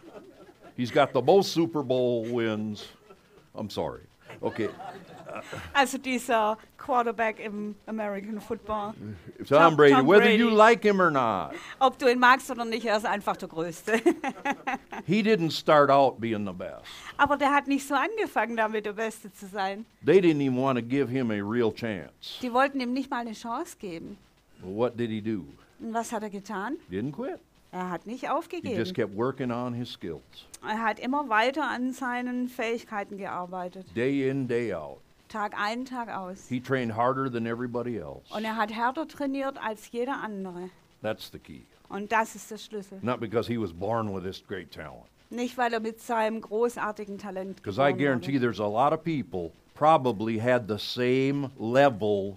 [0.76, 2.86] He's got the most Super Bowl wins.
[3.54, 4.00] I'm sorry.
[4.40, 4.68] Okay.
[5.72, 8.94] also dieser Quarterback im American Football.
[9.38, 10.56] Tom Tom- Brady, Tom whether you Brady.
[10.56, 13.92] like him or not, Ob du ihn magst oder nicht, er ist einfach der Größte.
[15.06, 16.84] he didn't start out being the best.
[17.16, 19.86] Aber der hat nicht so angefangen, damit der Beste zu sein.
[20.04, 22.38] They didn't even want to give him a real chance.
[22.40, 24.18] Die wollten ihm nicht mal eine Chance geben.
[24.62, 25.44] Well, what did he do?
[25.80, 26.76] Und was hat er getan?
[26.90, 27.38] Didn't quit.
[27.72, 28.94] Er hat nicht He just aufgegeben.
[28.94, 30.20] kept working on his skills,
[30.62, 33.86] Er hat immer weiter an seinen Fähigkeiten gearbeitet.
[33.96, 34.98] day in, day out.
[35.28, 36.46] Tag ein, Tag aus.
[36.48, 38.30] He trained harder than everybody else.
[38.30, 40.68] Und er hat härter trainiert als jeder andere.
[41.00, 41.62] That's the key.
[41.88, 42.98] Und das ist der Schlüssel.
[43.02, 45.06] Not because he was born with this great talent.
[45.30, 48.40] Nicht, weil er mit seinem großartigen Talent Because I geboren guarantee wurde.
[48.40, 52.36] there's a lot of people probably had the same level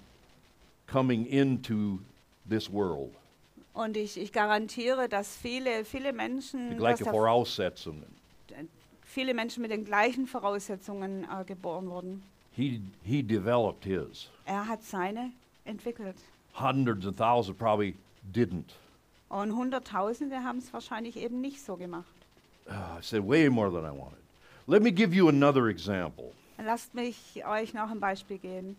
[0.88, 2.00] coming into
[2.50, 3.12] this world.
[3.76, 8.06] Und ich, ich garantiere, dass viele, viele Menschen, Voraussetzungen.
[9.04, 12.24] viele Menschen mit den gleichen Voraussetzungen äh, geboren wurden.
[12.56, 14.30] He, he developed his.
[14.46, 15.32] Er hat seine
[15.66, 16.16] entwickelt.
[16.58, 17.96] Hundreds and thousands probably
[18.34, 18.76] didn't.
[19.28, 22.06] Und Hunderttausende haben es wahrscheinlich eben nicht so gemacht.
[22.68, 24.20] Ah, I said way more than I wanted.
[24.68, 28.78] Let me give you another example Lasst mich euch noch ein Beispiel geben.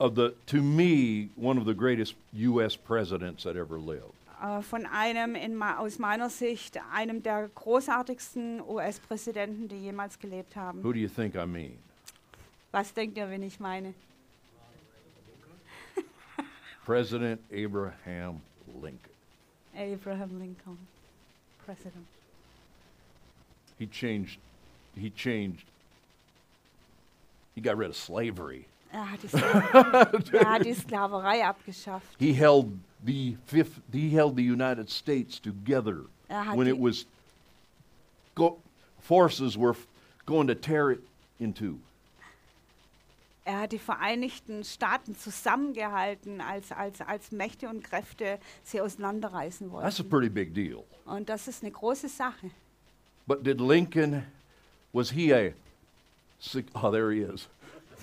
[0.00, 2.76] Of the, to me, one of the greatest U.S.
[2.76, 4.14] presidents that ever lived.
[4.40, 10.54] Äh, von einem, in, ma- aus meiner Sicht, einem der großartigsten US-Präsidenten, die jemals gelebt
[10.54, 10.82] haben.
[10.82, 11.76] Who do you think I mean?
[12.70, 13.94] Was denkt ihr, wen ich meine?
[16.84, 18.40] President Abraham
[18.80, 19.10] Lincoln.
[19.76, 20.78] Abraham Lincoln,
[21.64, 22.06] President.
[23.78, 24.38] He changed,
[24.96, 25.66] he changed,
[27.54, 28.66] he got rid of slavery.
[28.90, 32.06] Er hat, die Skla- er hat die Sklaverei abgeschafft.
[32.18, 32.66] He held
[33.04, 37.06] the fifth, he held the United States together Er hat when die- it was
[38.34, 38.58] go,
[39.00, 39.86] forces were f-
[40.26, 41.00] going to tear it
[41.38, 41.78] in two.
[43.44, 50.00] Er hat die Vereinigten Staaten zusammengehalten, als, als, als Mächte und Kräfte sie auseinanderreißen That's
[50.00, 50.10] a wollten.
[50.10, 50.84] pretty big deal.
[51.06, 52.50] Und das ist eine große Sache.
[53.26, 54.24] But did Lincoln,
[54.92, 55.52] was he a,
[56.74, 57.48] oh, there he is,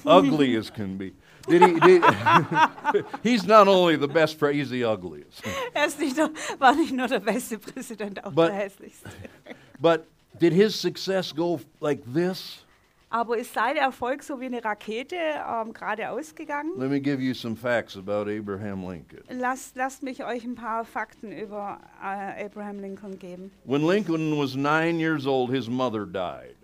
[0.06, 1.14] ugly as can be.
[1.48, 2.04] Did he, did,
[3.24, 5.44] he's not only the best, pre- he's the ugliest.
[5.74, 9.10] Er ist nicht nur, war nicht nur der beste Präsident, auch But- der hässlichste.
[9.80, 10.08] But
[10.40, 12.66] did his success go like this?
[13.12, 16.72] Aber ist sein Erfolg so wie eine Rakete ähm, geradeaus gegangen?
[16.78, 19.22] Let me give you some facts about Abraham Lincoln.
[19.30, 23.52] Lasst, lasst mich euch ein paar Fakten über äh, Abraham Lincoln geben.
[23.64, 26.56] When Lincoln was nine years old, his mother died.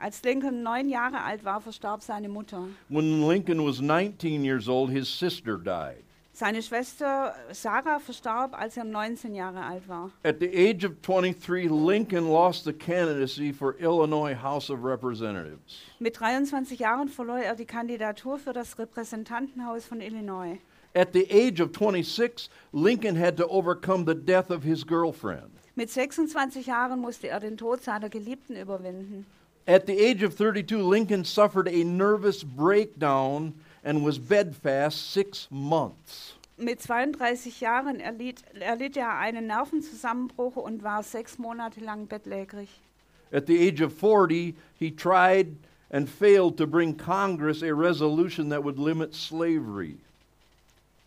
[0.00, 2.68] Als Lincoln neun Jahre alt war, verstarb seine Mutter.
[2.88, 6.04] When Lincoln was 19 years old, his sister died.
[6.32, 10.12] Seine Schwester Sarah verstarb, als er 19 Jahre alt war.
[10.22, 15.80] At the age of 23, Lincoln lost the candidacy for Illinois House of Representatives.
[15.98, 20.58] Mit 23 Jahren verlor er die Kandidatur für das Repräsentantenhaus von Illinois.
[20.94, 25.50] At the age of 26, Lincoln had to overcome the death of his girlfriend.
[25.74, 29.26] Mit 26 Jahren musste er den Tod seiner Geliebten überwinden.
[29.68, 33.52] At the age of 32, Lincoln suffered a nervous breakdown
[33.84, 36.32] and was bedfast six months.
[36.56, 42.70] Mit 32 Jahren erlitt, erlitt er einen Nervenzusammenbruch und war sechs Monate lang bettlägerig.
[43.30, 45.54] At the age of 40, he tried
[45.90, 49.98] and failed to bring Congress a resolution that would limit slavery.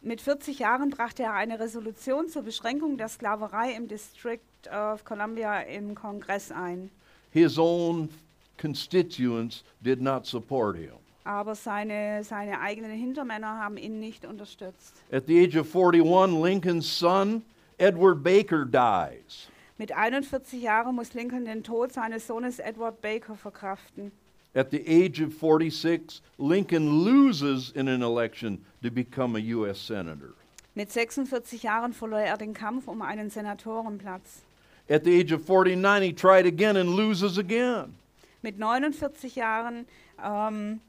[0.04, 4.40] Mit 40 Jahren brachte er eine Resolution zur Beschränkung der Sklaverei im District
[4.72, 6.92] of Columbia im Kongress ein.
[7.32, 8.10] His own
[8.58, 10.94] constituents did not support him.
[11.24, 14.96] Aber seine, seine eigenen Hintermänner haben ihn nicht unterstützt.
[15.12, 17.44] At the age of 41, Lincoln's son,
[17.78, 19.48] Edward Baker, dies.
[19.78, 24.12] Mit 41 Jahren muss Lincoln den Tod seines Sohnes Edward Baker verkraften.
[24.54, 29.80] At the age of 46, Lincoln loses in an election to become a U.S.
[29.80, 30.34] Senator.
[30.76, 34.42] Mit 46 Jahren verlor er den Kampf um einen Senatorenplatz.
[34.90, 37.96] At the age of 49, he tried again and loses again.
[38.42, 39.86] Mit 49 Jahren
[40.24, 40.80] ähm,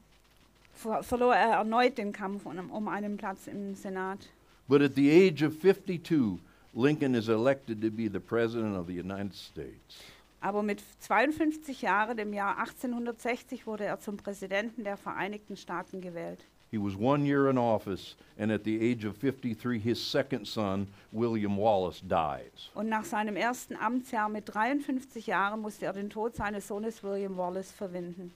[0.73, 4.29] ver verlor er erneut den Kampf um, um einen Platz im Senat.
[4.67, 6.39] But at the age of 52,
[6.73, 9.99] Lincoln is elected to be the President of the United States.
[10.41, 16.45] Aber mit 52 Jahren, im Jahr 1860, wurde er zum Präsidenten der Vereinigten Staaten gewählt.
[16.73, 20.87] He was one year in office, and at the age of 53, his second son,
[21.11, 22.71] William Wallace, dies.
[22.73, 27.37] Und nach seinem ersten Amtsjahr mit 53 Jahren musste er den Tod seines Sohnes William
[27.37, 28.31] Wallace verwinden.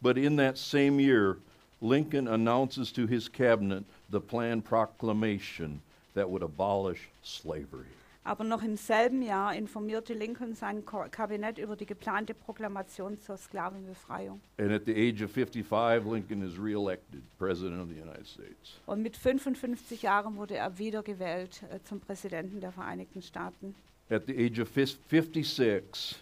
[0.00, 1.36] But in that same year,
[1.82, 5.82] Lincoln announces to his cabinet the planned proclamation
[6.14, 7.92] that would abolish slavery.
[8.26, 14.40] Aber noch im selben Jahr informierte Lincoln sein Kabinett über die geplante Proklamation zur Sklavenbefreiung.
[14.58, 18.80] And at the age of 55, Lincoln is reelected President of the United States.
[18.86, 23.76] Und mit 55 Jahren wurde er wiedergewählt äh, zum Präsidenten der Vereinigten Staaten.
[24.10, 26.16] At the age of fis- 56,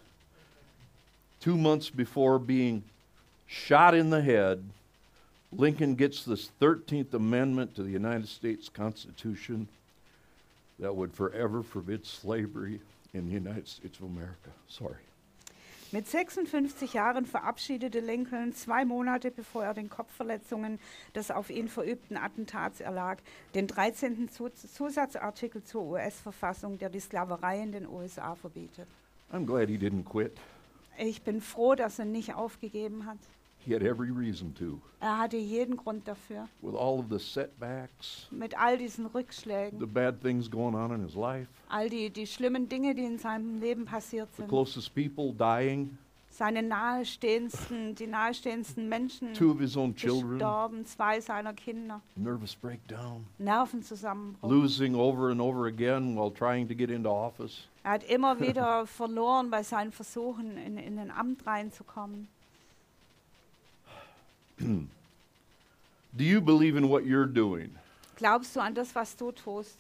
[1.41, 2.83] two months before being
[3.47, 4.59] shot in the head,
[5.57, 9.69] Lincoln gets this 13th Amendment to the United States Constitution
[10.81, 12.81] that would forever forbid slavery
[13.13, 14.51] in the United States of America.
[14.67, 14.97] Sorry.
[15.93, 20.81] Mit 56 Jahren verabschiedete Lincoln zwei Monate bevor er den Kopfverletzungen
[21.15, 23.19] des auf ihn verübten Attentats erlag,
[23.55, 24.29] den 13.
[24.29, 28.89] Zu Zusatzartikel zur US-Verfassung, der die Sklaverei in den USA verbietet.
[29.33, 30.33] I'm glad he didn't quit.
[30.99, 33.19] Ich bin froh, dass er nicht aufgegeben hat.
[33.67, 34.81] He had every reason to.
[35.01, 36.49] Er hatte jeden Grund dafür.
[36.61, 41.03] With all of the setbacks, Mit all diesen the Rückschlägen, bad things going on in
[41.03, 44.95] his life, all die, die schlimmen Dinge, die in seinem Leben passiert the sind, closest
[44.95, 45.97] people dying,
[46.29, 52.55] seine nahestehendsten, die nahestehendsten Menschen two of his own children, gestorben, zwei seiner Kinder, nervous
[52.55, 54.51] breakdown, Nervenzusammenbruch.
[54.51, 57.69] losing over and over again while trying to get into office.
[57.83, 62.29] Er hat immer wieder verloren bei seinen Versuchen, in, in ein Amt reinzukommen.
[64.59, 67.71] Do you believe in what you're doing?
[68.17, 69.77] Glaubst du an das, was du tust?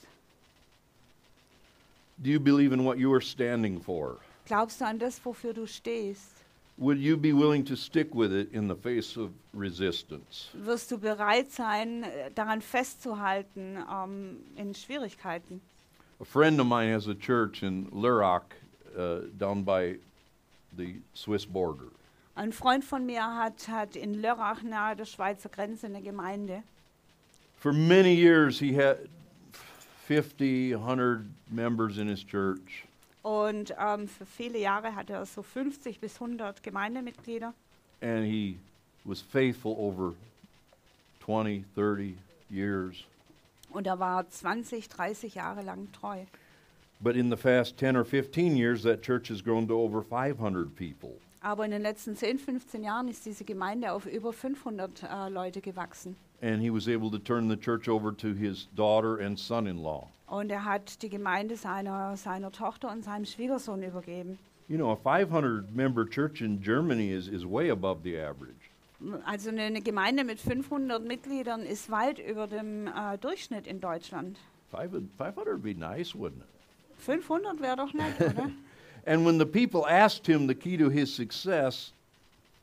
[2.22, 4.18] Do you believe in what you are standing for?
[4.46, 6.42] Glaubst du an das, wofür du stehst?
[6.76, 10.48] Would you be willing to stick with it in the face of resistance?
[10.54, 15.60] Wirst du bereit sein, daran festzuhalten ähm, in Schwierigkeiten?
[16.20, 18.42] A friend of mine has a church in Lurac
[18.98, 19.96] uh, down by
[20.76, 21.90] the Swiss border.
[22.37, 26.64] Ein Freund von mir hat, hat in Lörrach nahe der Schweizer Grenze eine Gemeinde.
[27.57, 29.09] For many years, he had
[30.09, 32.87] 50, 100 members in his church.
[33.23, 37.55] Und ähm, für viele Jahre hatte er so 50 bis 100 Gemeindemitglieder.
[38.03, 38.59] And he
[39.05, 40.14] was faithful over
[41.25, 42.16] 20, 30
[42.51, 43.05] years.
[43.70, 46.25] Und er war 20, 30 Jahre lang treu.
[47.01, 50.75] But in the past 10 or 15 years, that church has grown to over 500
[50.77, 51.12] people.
[51.44, 55.61] Aber in den letzten 10, 15 Jahren ist diese Gemeinde auf über 500 äh, Leute
[55.61, 56.16] gewachsen.
[56.40, 59.76] And he was able to turn the church over to his daughter and son in
[59.76, 60.09] law.
[60.26, 64.38] Und er hat die Gemeinde seiner, seiner Tochter und seinem Schwiegersohn übergeben.
[64.68, 68.70] You know, a 500 member church in Germany is, is way above the average.
[69.26, 74.38] Also eine, Gemeinde mit 500 Mitgliedern ist weit über dem äh, Durchschnitt in Deutschland.
[74.70, 76.48] Five, 500 would be nice, wouldn't it?
[77.00, 78.50] 500 wäre doch nett, oder?
[79.06, 81.92] And when the people asked him the key to his success,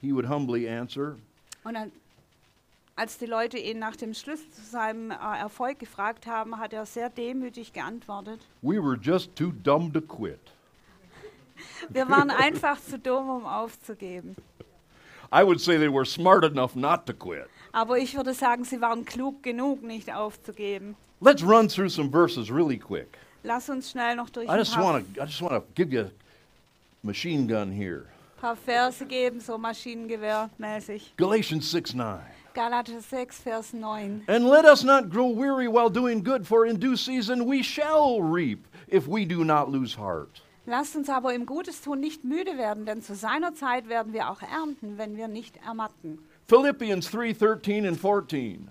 [0.01, 1.17] he would humbly answer,
[1.63, 1.91] Und dann,
[2.95, 6.85] als die Leute ihn nach dem Schlüssel zu seinem äh, Erfolg gefragt haben, hat er
[6.87, 8.39] sehr demütig geantwortet.
[8.63, 10.39] We were just too dumb to quit.
[11.89, 14.35] Wir waren einfach zu dumm, um aufzugeben.
[15.31, 17.47] I would say they were smart enough not to quit.
[17.71, 20.95] Aber ich würde sagen, sie waren klug genug, nicht aufzugeben.
[21.21, 23.17] Let's run through some verses really quick.
[23.43, 26.09] Lass uns schnell noch durch I just want to give you
[27.03, 28.07] machine gun here.
[28.37, 31.15] paar Verse geben, so Maschinengewehrmäßig.
[31.17, 32.19] Galatians 6 9.
[32.53, 34.23] Galater 6, Vers 9.
[34.27, 38.21] And let us not grow weary while doing good, for in due season we shall
[38.21, 40.41] reap if we do not lose heart.
[40.65, 44.29] Lasst uns aber im Gutes tun nicht müde werden, denn zu seiner Zeit werden wir
[44.29, 46.19] auch ernten, wenn wir nicht ermatten.
[46.47, 48.69] Philippians 3 13 and 14.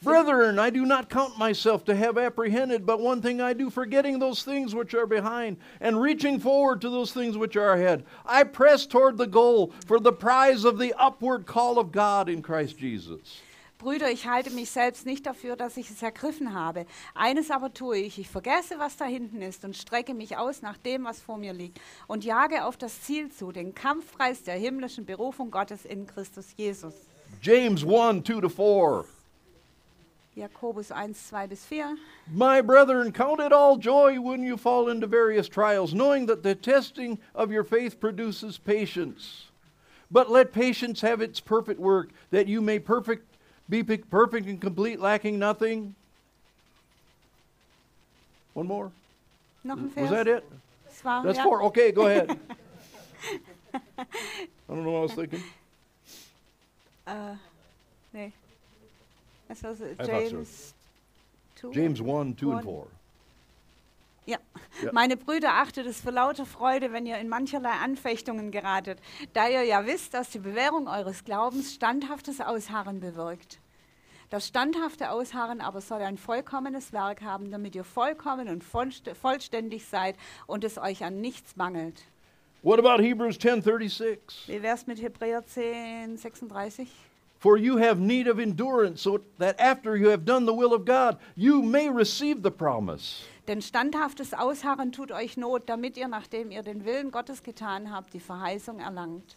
[0.00, 4.20] Brethren, I do not count myself to have apprehended, but one thing I do, forgetting
[4.20, 8.04] those things which are behind, and reaching forward to those things which are ahead.
[8.24, 12.42] I press toward the goal for the prize of the upward call of God in
[12.42, 13.42] Christ Jesus.
[13.78, 16.84] Brüder, ich halte mich selbst nicht dafür, dass ich es ergriffen habe.
[17.14, 20.76] Eines aber tue ich, ich vergesse, was da hinten ist und strecke mich aus nach
[20.78, 25.06] dem, was vor mir liegt und jage auf das Ziel zu, den Kampfpreis der himmlischen
[25.06, 26.94] Berufung Gottes in Christus Jesus.
[27.40, 29.17] James 1 2 to 4.
[30.38, 31.96] Jakobus 1, 2 bis 4.
[32.32, 36.54] My brethren, count it all joy when you fall into various trials, knowing that the
[36.54, 39.46] testing of your faith produces patience.
[40.10, 43.26] But let patience have its perfect work, that you may perfect,
[43.68, 45.94] be perfect and complete, lacking nothing.
[48.54, 48.90] One more.
[49.64, 50.44] Noch ein Was that it?
[51.04, 51.44] War, That's ja.
[51.44, 51.62] four.
[51.64, 52.38] Okay, go ahead.
[53.98, 54.06] I
[54.68, 55.42] don't know what I was thinking.
[57.06, 57.36] Äh,
[58.12, 58.32] nee.
[59.54, 60.04] So thought so.
[60.04, 60.74] James
[61.56, 61.70] 2.
[61.72, 62.56] James 1, 2 One.
[62.56, 62.86] and 4.
[64.26, 64.38] Ja.
[64.82, 64.92] Ja.
[64.92, 68.98] Meine Brüder, achtet es für lauter Freude, wenn ihr in mancherlei Anfechtungen geratet,
[69.32, 73.58] da ihr ja wisst, dass die Bewährung eures Glaubens standhaftes Ausharren bewirkt.
[74.28, 79.86] Das standhafte Ausharren aber soll ein vollkommenes Werk haben, damit ihr vollkommen und vollst- vollständig
[79.86, 82.02] seid und es euch an nichts mangelt.
[82.62, 84.18] What about Hebrews 10:36?
[84.46, 86.86] Wie wär's mit Hebräer 10, 36?
[87.38, 90.84] For you have need of endurance, so that after you have done the will of
[90.84, 93.22] God, you may receive the promise.
[93.46, 98.12] Denn standhaftes Ausharren tut euch Not, damit ihr, nachdem ihr den Willen Gottes getan habt,
[98.12, 99.36] die Verheißung erlangt.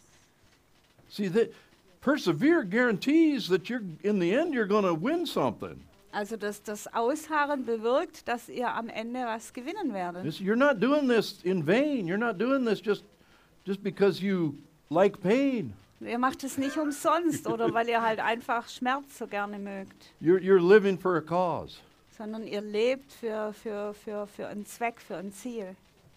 [1.08, 1.52] See that
[2.00, 5.80] persevere guarantees that you're in the end you're going to win something.
[6.12, 10.24] Also das, das Ausharren bewirkt, dass ihr am Ende was gewinnen werdet.
[10.24, 12.06] This- you're not doing this in vain.
[12.06, 13.04] You're not doing this just
[13.64, 14.56] just because you
[14.90, 15.72] like pain.
[16.04, 20.40] Ihr macht es nicht umsonst oder weil ihr halt einfach Schmerz so gerne mögt, You're
[20.40, 21.78] you're living for a cause.
[22.16, 25.76] sondern ihr lebt für, für, für, für einen Zweck, für ein Ziel.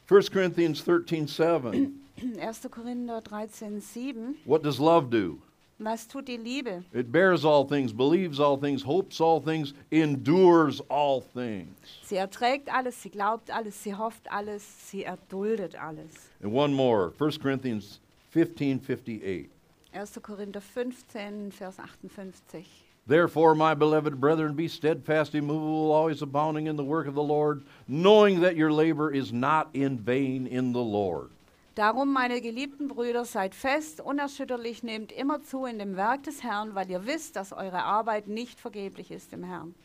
[0.09, 1.91] 1 Corinthians 13:7.
[2.39, 2.61] 1.
[2.71, 4.35] Korinther 13, 7.
[4.45, 5.37] What does love do?
[5.77, 6.85] Was tut die Liebe?
[6.93, 11.67] It bears all things, believes all things, hopes all things, endures all things.
[12.03, 16.13] Sie erträgt alles, sie glaubt alles, sie hofft alles, sie erduldet alles.
[16.41, 17.99] And one more, 1 Corinthians
[18.33, 19.49] 15:58.
[19.95, 20.21] 1.
[20.21, 22.65] Korinther 15, Vers 58.
[23.07, 27.63] Therefore, my beloved brethren, be steadfast, immovable, always abounding in the work of the Lord,
[27.87, 31.29] knowing that your labor is not in vain in the Lord.
[31.75, 36.73] Darum, meine geliebten Brüder, seid fest, unerschütterlich, nehmt immer zu in dem Werk des Herrn,
[36.73, 39.75] weil ihr wisst, dass eure Arbeit nicht vergeblich ist im Herrn.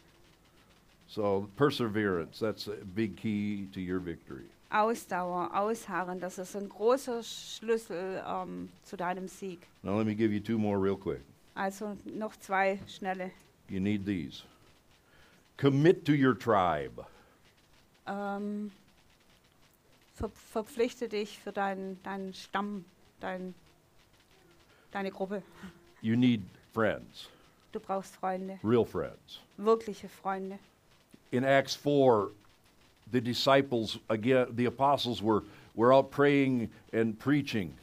[1.08, 4.46] So, perseverance, that's a big key to your victory.
[4.70, 9.66] Ausdauer, Ausharren, das ist ein großer Schlüssel ähm, zu deinem Sieg.
[9.82, 11.20] Now, let me give you two more real quick.
[11.54, 13.32] Also noch zwei schnelle.
[13.68, 14.44] You need these.
[15.56, 17.04] Commit to your tribe.
[18.06, 18.70] Ähm,
[20.14, 22.84] ver verpflichte dich für deinen, deinen Stamm,
[23.20, 23.54] dein,
[24.92, 25.42] deine Gruppe.
[26.00, 26.42] You need
[26.72, 27.28] friends,
[27.72, 29.40] Du brauchst Freunde, real friends.
[29.56, 30.58] wirkliche Freunde.
[31.32, 32.30] in Acts 4,
[33.10, 35.42] the disciples, again, the apostles were,
[35.74, 37.74] were out praying and preaching.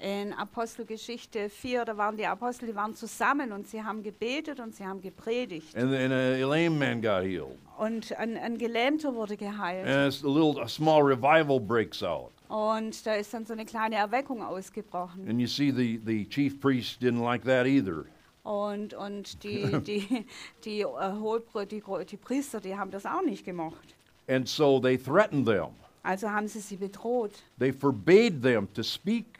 [0.00, 4.74] In Apostelgeschichte 4, da waren die Apostel, die waren zusammen und sie haben gebetet und
[4.74, 5.74] sie haben gepredigt.
[5.76, 7.56] And then a lame man got healed.
[7.78, 9.86] Und ein, ein Gelähmter wurde geheilt.
[9.86, 12.32] And a little, a small revival breaks out.
[12.48, 15.26] Und da ist dann so eine kleine Erweckung ausgebrochen.
[15.28, 18.04] And you see the, the chief priest didn't like that either.
[18.42, 20.26] Und, und die, die,
[20.64, 23.94] die, äh, die, die Priester, die haben das auch nicht gemocht.
[24.28, 25.70] And so they threatened them.
[26.02, 27.32] Also haben sie sie bedroht.
[27.58, 29.38] They forbade them to speak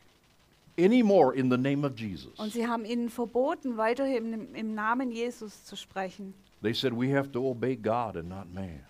[0.78, 2.39] anymore in the name of Jesus.
[2.39, 6.35] Und sie haben ihnen verboten, weiterhin im, im Namen Jesus zu sprechen.
[6.62, 8.80] They said, We have to obey God and not man.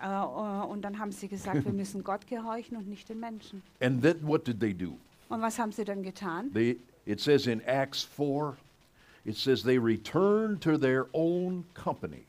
[0.00, 3.62] Äh, äh und dann haben sie gesagt, wir müssen Gott gehorchen und nicht den Menschen.
[3.80, 4.98] And then what did they do?
[5.28, 6.52] Und was haben sie dann getan?
[6.52, 8.56] They, it says in Acts 4,
[9.24, 12.26] it says they returned to their own company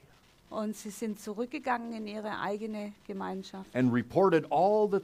[0.50, 5.00] Und sie sind zurückgegangen in ihre eigene Gemeinschaft and reported all the,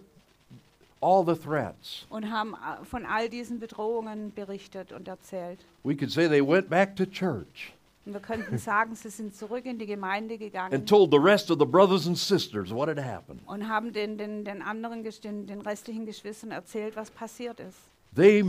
[1.02, 2.06] all the threats.
[2.10, 5.60] und haben äh, von all diesen Bedrohungen berichtet und erzählt.
[5.84, 7.74] We could say they went back to church
[8.06, 11.52] Und wir könnten sagen, sie sind zurück in die Gemeinde gegangen and told the rest
[11.52, 13.42] of the brothers and sisters what had happened.
[13.46, 17.78] und haben den, den, den anderen, den, den restlichen Geschwistern erzählt, was passiert ist.
[18.16, 18.44] They,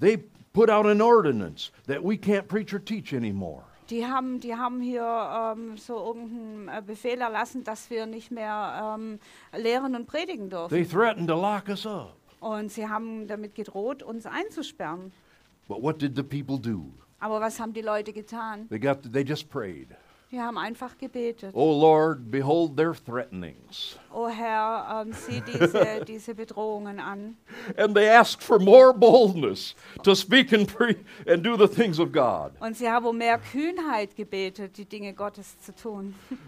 [0.00, 0.16] they
[0.52, 3.62] put out an ordinance that we can't preach or teach anymore.
[3.90, 8.96] Die haben, die haben hier ähm, so irgendeinen äh, Befehl erlassen, dass wir nicht mehr
[8.96, 9.18] ähm,
[9.52, 10.70] lehren und predigen dürfen.
[10.70, 12.16] They threatened to lock us up.
[12.38, 15.12] Und sie haben damit gedroht, uns einzusperren.
[15.68, 16.92] But what did the people do?
[17.18, 18.68] Aber was haben die Leute getan?
[18.68, 19.88] They, got, they just prayed.
[20.30, 21.50] Die haben einfach gebetet.
[21.54, 23.98] Oh Lord, behold their threatenings.
[24.12, 27.36] Oh Herr, ähm, sieh diese, diese Bedrohungen an.
[27.76, 29.74] And they asked for more boldness
[30.04, 30.94] to speak and, pre-
[31.26, 32.52] and do the things of God.
[32.60, 36.14] Und sie haben um mehr Kühnheit gebetet, die Dinge Gottes zu tun.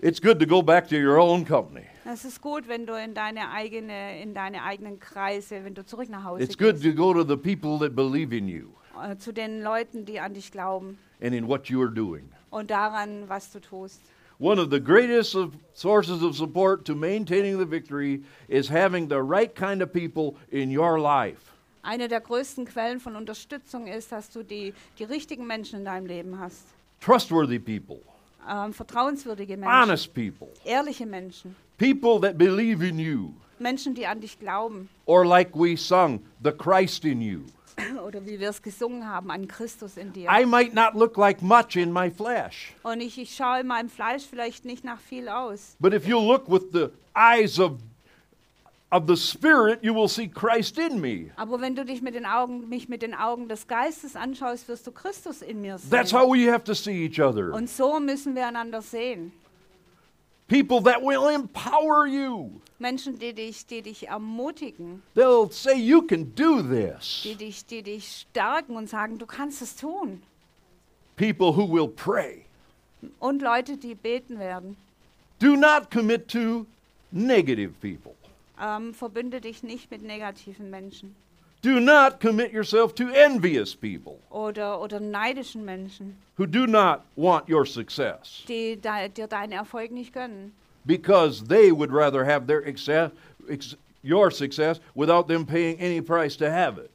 [0.00, 1.84] It's good to go back to your own company.
[2.06, 6.08] Es ist gut, wenn du in deine, eigene, in deine eigenen Kreise, wenn du zurück
[6.08, 8.70] nach Hause It's good gehst, to go to the people that believe in you
[9.02, 12.30] äh, zu den Leuten, die an dich glauben and in what you are doing.
[12.50, 14.00] Und daran, was du tust.
[14.38, 19.20] One of the greatest of sources of support to maintaining the victory is having the
[19.22, 21.52] right kind of people in your life.
[21.82, 26.06] Eine der größten Quellen von Unterstützung ist, dass du die, die richtigen Menschen in deinem
[26.06, 26.64] Leben hast.
[27.00, 28.00] Trustworthy people,
[28.48, 34.20] Ähm, vertrauenswürdige Menschen, honest people, ehrliche Menschen, people that believe in you, Menschen, die an
[34.20, 34.88] dich glauben.
[35.06, 37.40] or like we sung, the Christ in you.
[38.06, 40.28] Oder wie wir es gesungen haben, an Christus in dir.
[40.30, 43.88] I might not look like much in my flesh, Und ich, ich schaue in meinem
[43.88, 45.76] Fleisch vielleicht nicht nach viel aus.
[45.80, 47.72] but if you look with the eyes of
[48.92, 51.30] of the Spirit, you will see Christ in me.
[51.36, 54.84] Aber wenn du dich mit den Augen, mich mit den Augen des Geistes anschaust, wirst
[54.86, 56.18] du Christus in mir That's sehen.
[56.18, 57.52] how we have to see each other.
[57.54, 59.30] Und so müssen wir einander sehen.
[60.50, 62.60] People that will empower you.
[62.80, 67.22] Menschen, die dich, die dich ermutigen, They'll say you can do this.
[67.22, 70.22] die dich, die dich stärken und sagen, du kannst es tun.
[71.16, 72.46] People who will pray.
[73.20, 74.76] Und Leute, die beten werden.
[75.38, 76.66] Do not commit to
[77.12, 78.16] negative people.
[78.60, 81.14] Ähm, verbünde dich nicht mit negativen Menschen
[81.62, 87.48] Do not commit yourself to envious people oder, oder neidischen Menschen, who do not want
[87.50, 90.52] your success die de, dir deinen Erfolg nicht gönnen.
[90.86, 93.10] because they would rather have their excess,
[93.50, 96.90] ex, your success without them paying any price to have it.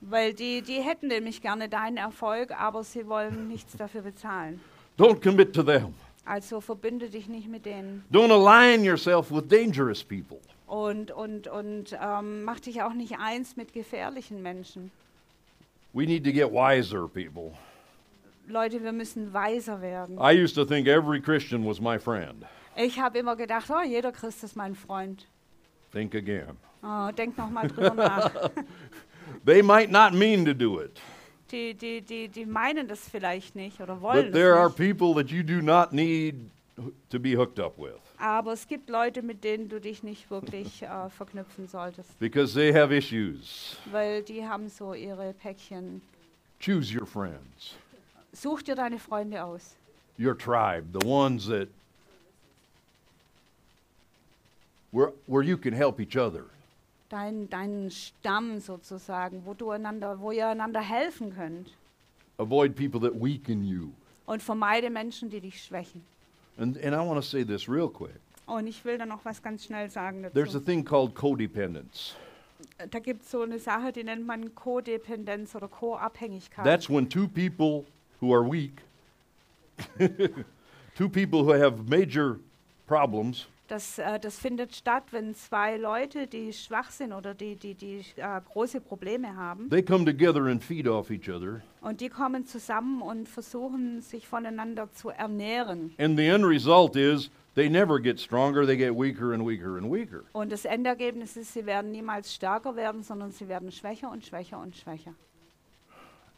[0.00, 4.60] Weil die, die hätten nämlich gerne deinen Erfolg, aber sie wollen nichts dafür bezahlen.
[4.96, 5.92] Don't commit to them.
[6.24, 8.04] Also verbünde dich nicht mit denen.
[8.10, 10.38] Don't align yourself with dangerous people.
[10.68, 14.90] Und, und, und ähm, mach dich auch nicht eins mit gefährlichen Menschen.
[15.94, 17.52] We need to get wiser, people.
[18.46, 20.18] Leute, wir müssen weiser werden.
[20.18, 22.44] I used to think every Christian was my friend.
[22.76, 25.26] Ich habe immer gedacht, oh, jeder Christ ist mein Freund.
[25.90, 26.56] Think again.
[26.82, 28.50] Oh, denk noch mal drüber nach.
[29.44, 31.00] They might not mean to do it,
[31.50, 35.30] Die, die, die, die meinen das vielleicht nicht oder wollen but there are people that
[35.30, 36.50] you do not need
[37.10, 40.82] to be hooked up with Aber es gibt Leute, mit denen du dich nicht wirklich
[40.82, 43.76] äh, verknüpfen solltest, because they have issues.
[43.92, 46.02] weil die haben so ihre Päckchen.
[46.60, 47.76] Choose your friends,
[48.32, 49.76] Such dir deine Freunde aus.
[50.18, 51.68] your tribe, the ones that
[54.90, 56.44] where, where you can help each other.
[57.08, 61.70] Dein, deinen Stamm sozusagen, wo, du einander, wo ihr einander helfen könnt.
[62.38, 63.90] Avoid people that weaken you.
[64.26, 66.04] Und vermeide Menschen, die dich schwächen.
[66.58, 68.20] And, and I want to say this real quick.
[68.48, 70.64] Oh, Und ich will da noch was ganz schnell sagen There's a dazu.
[70.66, 72.14] thing called codependence.
[72.90, 76.64] Da gibt es so eine Sache, die nennt man Kodependenz oder Co-Abhängigkeit.
[76.64, 77.84] That's when two people
[78.20, 78.82] who are weak,
[80.96, 82.40] two people who have major
[82.88, 87.74] problems, Das, äh, das findet statt, wenn zwei Leute, die schwach sind oder die, die,
[87.74, 91.60] die äh, große Probleme haben, they come together and feed off each other.
[91.82, 95.94] und die kommen zusammen und versuchen, sich voneinander zu ernähren.
[95.98, 99.92] And the end result is they never get stronger, they get weaker and weaker and
[99.92, 100.24] weaker.
[100.32, 104.58] Und das Endergebnis ist, sie werden niemals stärker werden, sondern sie werden schwächer und schwächer
[104.58, 105.12] und schwächer.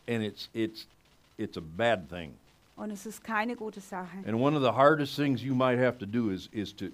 [0.08, 0.88] And it's, it's,
[1.38, 2.34] it's a bad thing.
[2.74, 4.16] Und es ist keine gute Sache.
[4.26, 6.86] And one of the hardest things you might have to do is, is to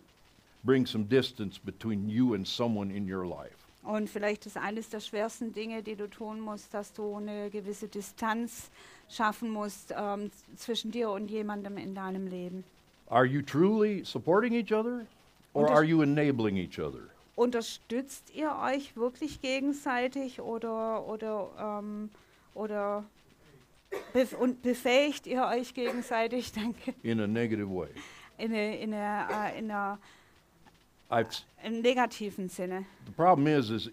[0.67, 3.57] bring some distance between you and someone in your life.
[3.83, 7.87] Und vielleicht ist eines der schwersten Dinge, die du tun musst, dass du eine gewisse
[7.87, 8.69] Distanz
[9.09, 12.65] schaffen musst ähm, zwischen dir und jemandem in deinem Leben.
[13.09, 15.07] Are you truly supporting each other?
[15.53, 17.09] Or are you enabling each other?
[17.37, 22.11] Unterstützt ihr euch wirklich gegenseitig oder, oder, ähm,
[22.55, 23.05] oder
[24.13, 27.91] bef und befähigt ihr euch gegenseitig, danke, In a negative way.
[28.39, 29.99] in, eine, in, eine, äh, in einer,
[31.11, 32.85] I've, im negativen Sinne?
[33.07, 33.89] the problem is, is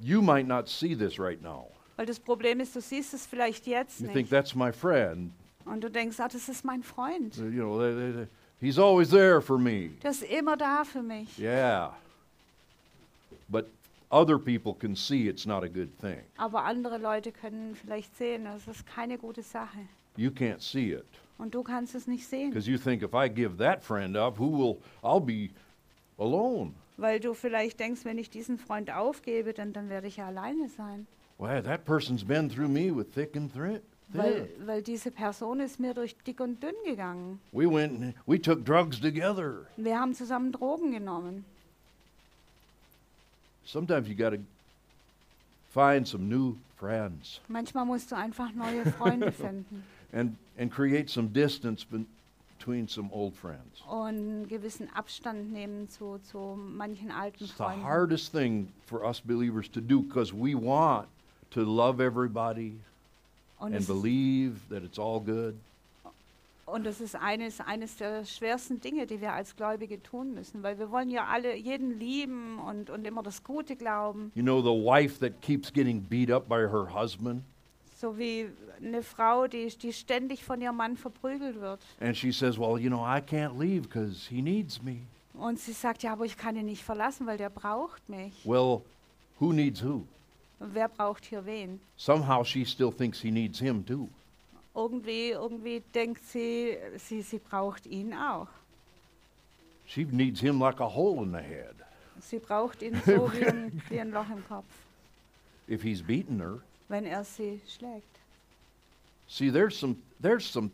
[0.00, 1.66] you might not see this right now.
[1.96, 4.30] Weil das Problem ist, du siehst es vielleicht jetzt You think nicht.
[4.30, 5.32] that's my friend.
[5.64, 7.36] Und du denkst, ah, das ist mein Freund.
[7.36, 8.26] You know, they, they, they,
[8.60, 9.90] he's always there for me.
[10.02, 11.38] Der ist immer da für mich.
[11.38, 11.92] Yeah.
[13.48, 13.66] But
[14.10, 16.22] other people can see it's not a good thing.
[16.36, 19.80] Aber andere Leute können vielleicht sehen, das ist keine gute Sache.
[20.16, 21.04] You can't see it
[21.36, 24.38] Und du kannst es nicht sehen, because you think if I give that friend up,
[24.38, 24.78] who will?
[25.02, 25.50] I'll be
[26.18, 26.72] alone.
[26.96, 30.68] weil du vielleicht denkst, wenn ich diesen Freund aufgebe, dann, dann werde ich ja alleine
[30.68, 31.06] sein.
[31.38, 33.80] Well, that person's been through me with thick and thin.
[34.10, 37.40] Weil, weil diese Person ist mir durch dick und dünn gegangen.
[37.52, 39.66] We went we took drugs together.
[39.76, 41.44] Wir haben zusammen Drogen genommen.
[43.64, 44.38] Sometimes you got to
[45.70, 51.28] find some new friends Manchmal musst du einfach neue Freunde finden and and create some
[51.28, 51.84] distance
[52.68, 53.82] between some old friends.
[53.88, 57.82] und gewissen Abstand nehmen zu, zu manchen alten It's the Freunden.
[57.84, 61.08] hardest thing for us believers to do because we want
[61.50, 62.74] to love everybody
[63.58, 65.54] Und and es, believe that it's all good.
[66.66, 70.78] und das ist eines, eines der schwersten Dinge, die wir als Gläubige tun müssen, weil
[70.78, 74.30] wir wollen ja alle jeden lieben und, und immer das Gute glauben.
[74.34, 77.42] You know, the wife that keeps getting beat up by her husband
[78.00, 78.48] So wie
[78.80, 81.80] eine Frau, die, die ständig von ihrem Mann verprügelt wird.
[82.00, 84.98] and she says, Well, you know, I can't leave because he needs me.
[85.34, 88.32] Und sie sagt, ja, aber ich kann ihn nicht verlassen, weil der braucht mich.
[88.44, 88.82] Well,
[89.38, 90.04] who needs who?
[90.58, 91.80] Wer braucht hier wen?
[91.96, 94.08] Somehow she still thinks he needs him too.
[94.74, 98.48] Irgendwie, irgendwie denkt sie, sie, sie braucht ihn auch.
[99.86, 101.74] She needs him like a hole in the head.
[102.20, 104.66] Sie braucht ihn so wie ein, wie ein Loch im Kopf,
[105.68, 106.58] If he's beaten her,
[106.88, 108.04] wenn er sie schlägt.
[109.28, 110.70] see, there's some, there's some.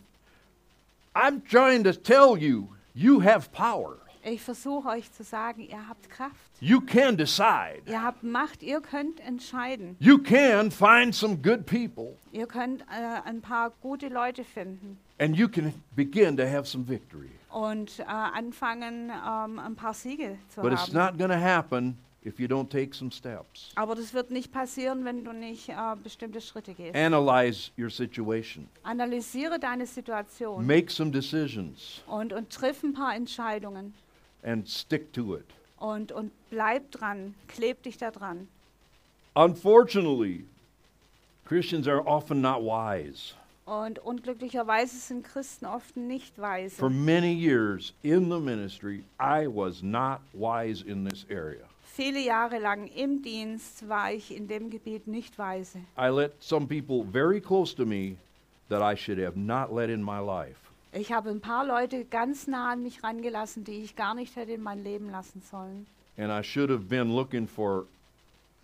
[1.14, 3.98] I'm trying to tell you, you have power.
[4.26, 6.34] Ich versuche euch zu sagen, ihr habt Kraft.
[6.58, 7.82] You can decide.
[7.86, 9.96] Ihr habt Macht, ihr könnt entscheiden.
[10.00, 15.36] You can find some good people, Ihr könnt äh, ein paar gute Leute finden and
[15.36, 17.30] you can begin to have some victory.
[17.50, 20.94] und äh, anfangen, ähm, ein paar Siege zu But it's haben.
[20.94, 23.70] not going to happen if you don't take some steps.
[23.74, 26.94] Aber das wird nicht passieren, wenn du nicht äh, bestimmte Schritte gehst.
[26.96, 33.94] Analyze your situation, Analysiere deine Situation make some decisions, und, und triff ein paar Entscheidungen
[34.42, 35.46] and stick to it.
[35.78, 38.48] und, und bleib dran, kleb dich da dran.
[39.34, 40.44] Unfortunately,
[41.44, 43.34] Christians are often not wise.
[43.66, 46.76] Und unglücklicherweise sind Christen oft nicht weise.
[46.76, 51.64] For many years in the ministry, I was not wise in this area.
[51.96, 55.78] Viele Jahre lang im Dienst war ich in dem Gebiet nicht weise.
[55.96, 58.16] I let some people very close to me
[58.68, 60.58] that I should have not let in my life.
[60.92, 64.50] Ich habe ein paar Leute ganz nah an mich rangelassen, die ich gar nicht hätte
[64.50, 65.86] in mein Leben lassen sollen.
[66.16, 67.86] And I should have been looking for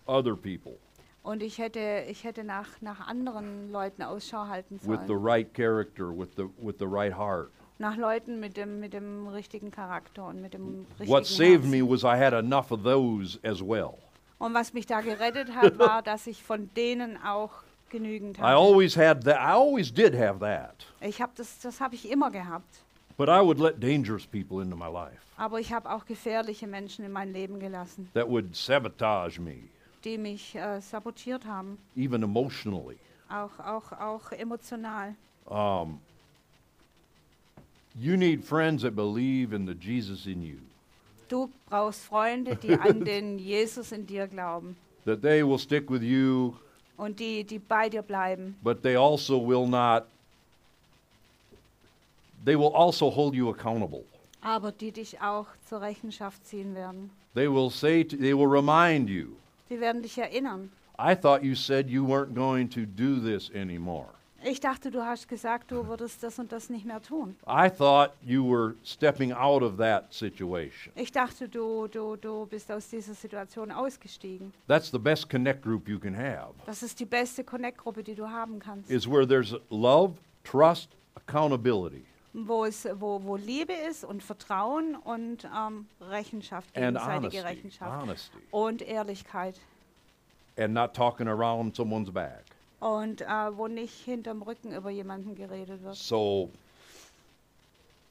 [0.07, 0.77] other people
[1.23, 5.23] Und ich hätte, ich hätte nach, nach anderen Leuten Ausschau halten with the sollen.
[5.25, 7.49] right character, with the, with the right heart.
[7.81, 11.69] Nach Leuten mit dem, mit dem richtigen Charakter und mit dem richtigen What saved Herzen.
[11.71, 13.95] me was I had enough of those as well.
[14.37, 17.51] Und was mich da gerettet hat, war, dass ich von denen auch
[17.89, 18.55] genügend I hatte.
[18.55, 19.35] always had that.
[19.37, 20.85] I always did have that.
[21.01, 22.83] Ich habe das, das habe ich immer gehabt.
[23.17, 27.03] But I would let dangerous people into my life Aber ich habe auch gefährliche Menschen
[27.03, 29.63] in mein Leben gelassen, that would sabotage me,
[30.03, 32.97] die mich äh, sabotiert haben, even emotionally.
[33.29, 35.15] auch, auch, auch emotional.
[35.45, 35.99] Um,
[37.99, 40.57] you need friends that believe in the Jesus in you,
[41.29, 44.75] Du brauchst Freunde, die an den Jesus in dir glauben
[45.05, 46.53] that they will stick with you,
[46.97, 48.55] und die, die bei dir bleiben.
[48.63, 50.05] but they also will not,
[52.43, 54.03] they will also hold you accountable.
[54.41, 57.09] aber die dich auch zur Rechenschaft ziehen werden.
[57.33, 59.35] They will say, to, they will remind you,
[59.69, 60.69] Die werden dich erinnern.
[60.99, 64.09] I thought you said you weren't going to do this anymore.
[64.43, 67.35] Ich dachte, du hast gesagt, du würdest das und das nicht mehr tun.
[67.47, 70.93] I thought you were stepping out of that situation.
[70.95, 74.51] Ich dachte, du, du, du bist aus dieser Situation ausgestiegen.
[74.67, 76.53] That's the best connect group you can have.
[76.65, 78.89] Das ist die beste Connect-Gruppe, die du haben kannst.
[78.89, 85.45] Is where there's love, trust, accountability, Wo, es, wo, wo Liebe ist und Vertrauen und
[85.45, 87.39] ähm, Rechenschaft, and gegenseitige honesty.
[87.39, 88.01] Rechenschaft.
[88.01, 88.37] Honesty.
[88.51, 89.59] Und Ehrlichkeit.
[90.57, 92.45] And not talking around someone's back.
[92.81, 93.25] Und äh,
[93.57, 95.95] wo nicht hinterm Rücken über jemanden geredet wird.
[95.95, 96.49] So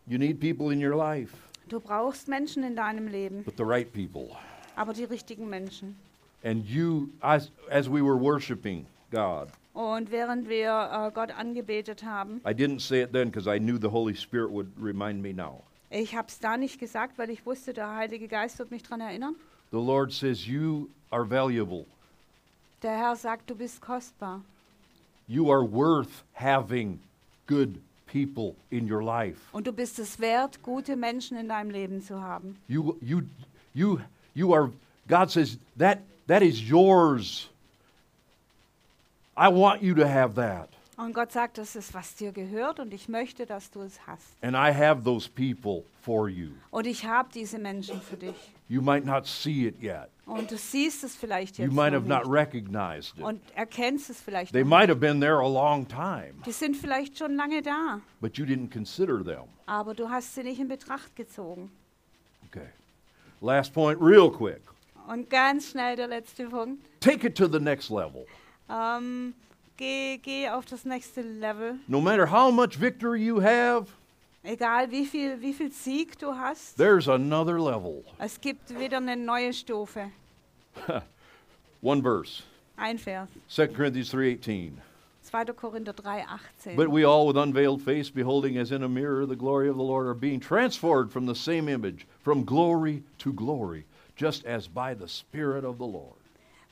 [0.07, 1.35] you need people in your life,
[1.69, 4.37] Du brauchst Menschen in deinem Leben, but the right people.
[4.77, 5.97] aber die richtigen Menschen.
[6.43, 12.41] And you, as, as we were worshiping God, Und während wir äh, Gott angebetet haben,
[12.47, 15.63] I didn't say it then because I knew the Holy Spirit would remind me now.
[15.91, 19.01] ich habe es da nicht gesagt, weil ich wusste, der Heilige Geist wird mich daran
[19.01, 19.35] erinnern.
[19.73, 21.87] The Lord says, You are valuable.
[22.83, 24.41] Der Herr sagt, du bist kostbar.
[25.31, 26.99] You are worth having
[27.47, 29.39] good people in your life.
[29.53, 32.57] Und du bist es wert, gute Menschen in deinem Leben zu haben.
[32.67, 33.23] You, you,
[33.73, 34.01] you,
[34.35, 34.71] you are,
[35.07, 37.49] God says, that, that is yours.
[39.37, 40.69] I want you to have that.
[40.97, 44.37] Und Gott sagt, das ist, was dir gehört und ich möchte, dass du es hast.
[44.43, 46.51] And I have those people for you.
[46.73, 48.35] Und ich habe diese Menschen für dich.
[48.69, 50.11] You might not see it yet.
[50.31, 52.33] Und du siehst es vielleicht jetzt You might noch have not nicht.
[52.33, 53.25] recognized it.
[53.25, 56.77] Und erkennst es vielleicht They noch might have been there a long time, Die sind
[56.77, 59.45] vielleicht schon lange da, but you didn't consider them.
[59.67, 61.71] aber du hast sie nicht in Betracht gezogen.
[62.47, 62.69] Okay.
[63.41, 64.61] Last point, real quick.
[65.09, 66.85] Und ganz schnell der letzte Punkt.
[67.01, 68.27] Take it to the next level.
[68.69, 69.35] Ähm,
[69.77, 71.81] geh, geh auf das nächste Level.
[71.89, 73.87] No matter how much victory you have,
[74.43, 78.05] Egal wie viel, wie viel Sieg du hast, there's another level.
[78.19, 80.11] es gibt wieder eine neue Stufe.
[81.81, 82.43] One verse,
[82.77, 83.29] Ein Vers.
[83.49, 84.73] 2 Corinthians 3:18.
[85.23, 85.53] 2.
[85.53, 86.25] Korinther 3,
[86.65, 86.77] 18.
[86.77, 89.83] But we all with unveiled face beholding as in a mirror the glory of the
[89.83, 93.85] Lord are being transformed from the same image from glory to glory,
[94.17, 96.17] just as by the spirit of the Lord.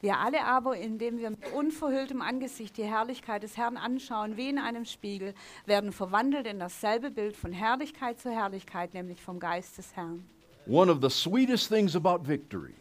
[0.00, 4.59] Wir alle aber, indem wir mit unverhülltem Angesicht die Herrlichkeit des Herrn anschauen, wie in
[4.59, 5.34] einem Spiegel,
[5.66, 10.24] werden verwandelt in dasselbe Bild von Herrlichkeit zu Herrlichkeit, nämlich vom Geist des Herrn.
[10.66, 12.74] One of the sweetest things about victory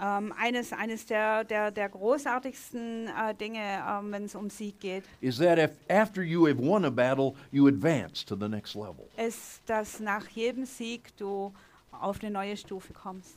[0.00, 5.04] Ähm, eines eines der, der, der großartigsten äh, Dinge, ähm, wenn es um Sieg geht,
[5.20, 9.08] is that if after you have won a battle, you advance to the next level.
[9.16, 11.52] ist, dass nach jedem Sieg du
[11.92, 13.36] auf eine neue Stufe kommst.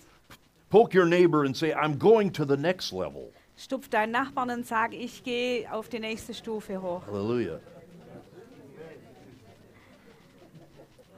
[0.69, 3.31] Poke your neighbor and say, I'm going to the next level.
[3.55, 7.03] Stupf deinen Nachbarn und sag, ich gehe auf die nächste Stufe hoch.
[7.07, 7.59] Hallelujah.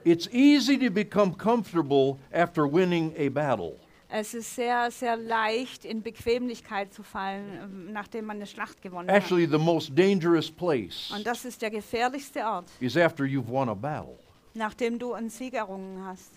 [0.04, 3.78] It's easy to become comfortable after winning a battle.
[4.12, 9.08] Es ist sehr, sehr leicht, in Bequemlichkeit zu fallen, ähm, nachdem man eine Schlacht gewonnen
[9.08, 9.16] hat.
[9.16, 13.68] Actually, the most dangerous place Und das ist der gefährlichste Ort, is after you've won
[13.68, 14.18] a battle.
[14.54, 16.32] nachdem du einen Sieg errungen hast.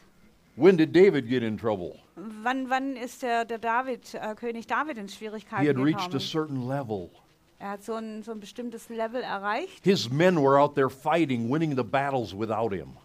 [0.55, 1.95] When did David get in trouble?
[2.15, 6.03] Wann, wann ist der, der David, äh, König David in He Schwierigkeiten had reached a
[6.05, 6.19] gekommen?
[6.19, 7.09] certain level.
[7.57, 9.83] Er hat so ein, so ein bestimmtes Level erreicht.
[9.83, 12.97] His men were out there fighting, winning the battles without him.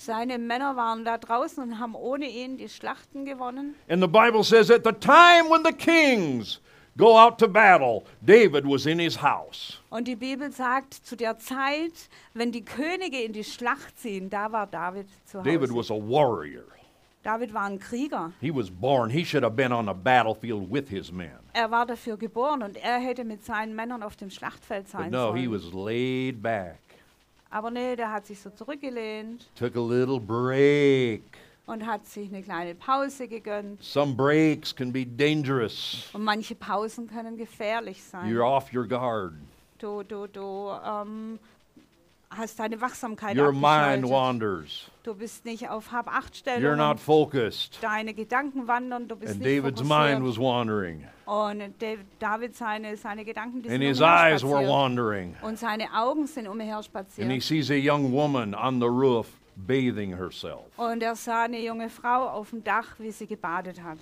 [0.00, 3.74] Seine Männer waren da draußen und haben ohne ihn die Schlachten gewonnen.
[3.86, 6.58] And the Bible says at the time when the kings
[6.96, 9.78] go out to battle, David was in his house.
[9.90, 14.50] Und die Bibel sagt, zu der Zeit, wenn die Könige in die Schlacht ziehen, da
[14.50, 15.50] war David zu Hause.
[15.50, 16.64] David was a warrior.
[17.22, 18.32] David war ein Krieger.
[18.40, 21.38] He was born, he should have been on the battlefield with his men.
[21.52, 25.10] Er war dafür geboren und er hätte mit seinen Männern auf dem Schlachtfeld But sein
[25.10, 25.52] no, he sollen.
[25.52, 26.78] was laid back,
[27.50, 31.22] Aber nee, der hat sich so zurückgelehnt took a little break.
[31.66, 33.82] und hat sich eine kleine Pause gegönnt.
[33.82, 36.08] Some breaks can be dangerous.
[36.12, 38.32] Und manche Pausen können gefährlich sein.
[38.32, 39.34] You're off your guard.
[39.78, 41.38] Du, du, du ähm,
[42.30, 44.88] hast deine Wachsamkeit Your mind wanders.
[45.02, 46.76] Du bist nicht auf You're Hab-Acht-Stellung.
[46.76, 47.78] not focused.
[47.82, 50.18] Deine Gedanken wandern, du bist And nicht David's fokussiert.
[50.20, 51.04] mind was wandering.
[51.26, 54.68] Und Dav- David, seine, seine Gedanken, die And sind his eyes were umherspaziert.
[54.70, 55.36] wandering.
[55.42, 57.42] Und seine Augen sind And he umherspaziert.
[57.42, 59.26] sees a young woman on the roof
[59.56, 60.66] bathing herself.
[60.76, 63.98] Und er sah eine junge Frau auf dem Dach, wie sie gebadet hat.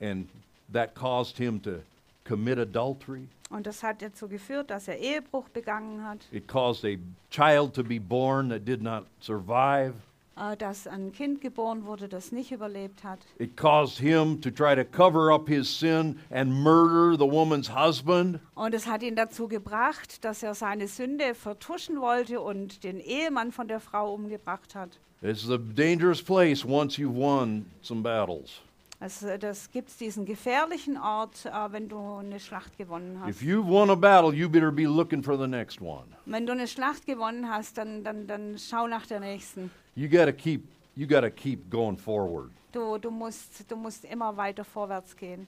[0.00, 0.28] And
[0.72, 1.80] that caused him to
[2.24, 3.26] commit adultery.
[3.50, 6.96] Und das hat dazu geführt, dass er Ehebruch begangen hat, It caused a
[7.30, 9.94] child to be born that did not survive.
[10.36, 13.18] äh, dass ein Kind geboren wurde, das nicht überlebt hat.
[13.38, 18.38] It caused him to try to cover up his sin and murder the woman's husband.
[18.54, 23.50] Und es hat ihn dazu gebracht, dass er seine Sünde vertuschen wollte und den Ehemann
[23.50, 25.00] von der Frau umgebracht hat.
[25.22, 28.62] It's a dangerous place once you've won some battles.
[29.00, 33.30] Also das gibt es diesen gefährlichen Ort, äh, wenn du eine Schlacht gewonnen hast.
[33.30, 36.04] If you've won a battle, you better be looking for the next one.
[36.26, 39.70] Wenn du eine Schlacht gewonnen hast, dann, dann, dann schau nach der nächsten.
[39.94, 40.64] You got to keep
[40.96, 42.50] you got to keep going forward.
[42.72, 45.46] Du, du, musst, du musst immer weiter vorwärts gehen.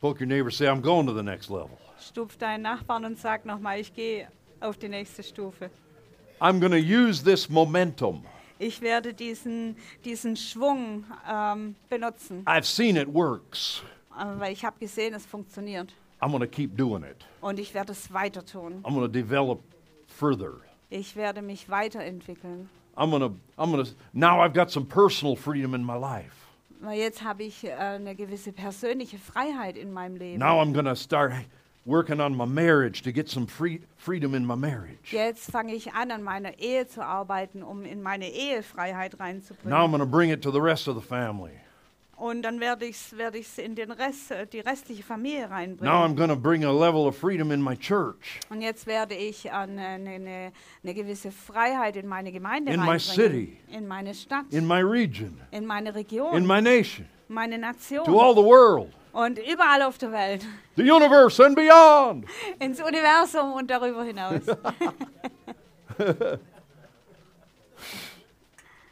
[0.00, 1.78] Poke your neighbor, say, I'm going to the next level.
[2.00, 4.28] Stupf deinen Nachbarn und sag nochmal, ich gehe
[4.58, 5.70] auf die nächste Stufe.
[6.40, 8.22] I'm going to use this momentum.
[8.58, 13.82] Ich werde diesen, diesen Schwung ähm, benutzen, I've seen it works.
[14.18, 15.94] äh, weil ich habe gesehen, es funktioniert.
[16.20, 17.24] I'm going to keep doing it.
[17.40, 18.80] Und ich werde es weiter tun.
[18.84, 19.62] I'm going to develop
[20.06, 20.60] further.
[20.90, 22.68] Ich werde mich weiterentwickeln.
[22.96, 26.34] I'm going to I'm going to now I've got some personal freedom in my life.
[26.82, 30.38] Weil jetzt habe ich äh, eine gewisse persönliche Freiheit in meinem Leben.
[30.38, 31.32] Now I'm going to start
[31.90, 35.12] working on my marriage to get some free, freedom in my marriage.
[35.12, 39.20] Jetzt fange ich an, an meiner Ehe zu arbeiten, um in meine Ehefreiheit Now I'm
[39.26, 39.90] reinzubringen.
[39.90, 41.52] going to bring it to the rest of the family.
[42.16, 45.50] Und dann werde ich es ich's in den Rest, äh, die restliche Familie Now I'm
[45.52, 46.16] reinbringen.
[46.16, 49.80] going to bring a level of freedom in my church, Und jetzt werde ich eine,
[49.80, 50.52] eine,
[50.84, 53.00] eine gewisse Freiheit in meine Gemeinde In my reinbringen.
[53.00, 53.56] city.
[53.72, 54.44] In meine Stadt.
[54.52, 56.36] in my region, in meine Region.
[56.36, 58.04] in my nation, meine Nation.
[58.04, 60.46] to all the world, und überall auf der Welt.
[60.76, 62.24] the universe and beyond.
[62.58, 64.42] Ins Universum und darüber hinaus.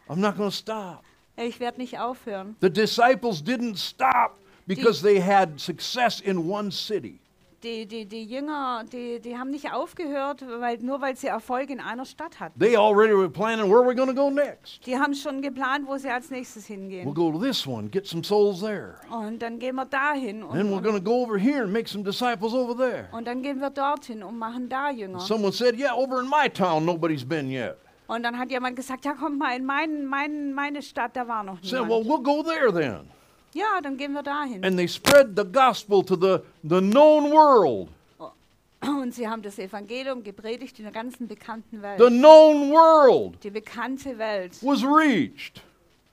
[0.08, 1.04] I'm not going to stop.
[1.36, 2.56] ich werde nicht aufhören.
[2.60, 7.20] The disciples didn't stop because they had success in one city.
[7.64, 11.80] Die, die, die Jünger, die, die haben nicht aufgehört, weil, nur weil sie Erfolg in
[11.80, 12.56] einer Stadt hatten.
[12.60, 14.86] They already were planning where we're going to go next.
[14.86, 17.14] Die haben schon geplant, wo sie als nächstes We'll hingehen.
[17.14, 18.94] go to this one, get some souls there.
[19.10, 20.42] Und dann gehen wir dahin.
[20.52, 23.08] Then we're Und, going to go over here and make some disciples over there.
[23.10, 25.18] und dann gehen wir dorthin und machen da Jünger.
[25.18, 27.76] Someone said, Yeah, over in my town, nobody's been yet.
[28.06, 31.42] Und dann hat jemand gesagt, ja komm mal in mein, mein, meine Stadt, da war
[31.42, 32.06] noch I said, Well, niemand.
[32.06, 33.10] we'll go there then.
[33.54, 34.64] Ja, dann gehen wir dahin.
[34.64, 37.88] And they spread the gospel to the, the known world.
[38.80, 41.98] Und sie haben das Evangelium gepredigt in der ganzen bekannten Welt.
[41.98, 45.62] The known world Die bekannte Welt was reached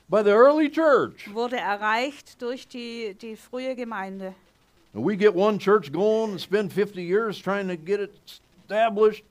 [0.10, 1.32] by the early church.
[1.34, 4.34] wurde erreicht durch die, die frühe Gemeinde.
[4.96, 8.14] And we get one church going and spend 50 years trying to get it
[8.64, 9.24] established.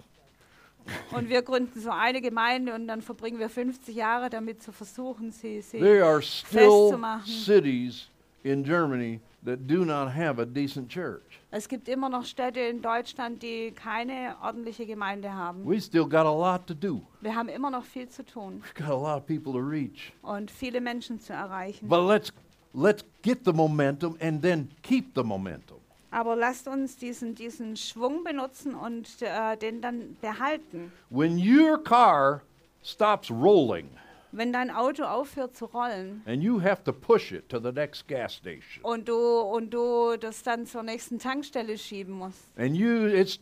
[1.13, 5.31] Und wir gründen so eine Gemeinde und dann verbringen wir 50 Jahre damit zu versuchen,
[5.31, 7.27] sie, sie There are still festzumachen.
[7.27, 8.09] cities
[8.43, 11.23] in Germany that do not have a decent church.
[11.51, 15.65] Es gibt immer noch Städte in Deutschland, die keine ordentliche Gemeinde haben.
[15.67, 17.01] We still got a lot to do.
[17.21, 20.13] Wir haben immer noch viel zu tun We've got a lot of people to reach.
[20.23, 21.89] und viele Menschen zu erreichen.
[21.89, 22.33] But let's
[22.75, 25.79] let's get the momentum and then keep the momentum.
[26.15, 30.93] Aber lasst uns diesen, diesen Schwung benutzen und äh, den dann behalten.
[31.11, 32.43] When your car
[32.85, 33.89] stops rolling
[34.31, 38.07] Wenn dein Auto aufhört zu rollen and you have to push it to the next
[38.07, 43.07] gas station und du, und du das dann zur nächsten Tankstelle schieben musst and you
[43.07, 43.41] it's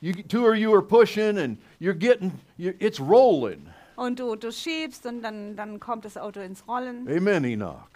[0.00, 3.66] you two or you are pushing and you're getting you, it's rolling.
[3.96, 7.06] und du, du schiebst und dann, dann kommt das Auto ins Rollen.
[7.08, 7.86] Amen, Enoch.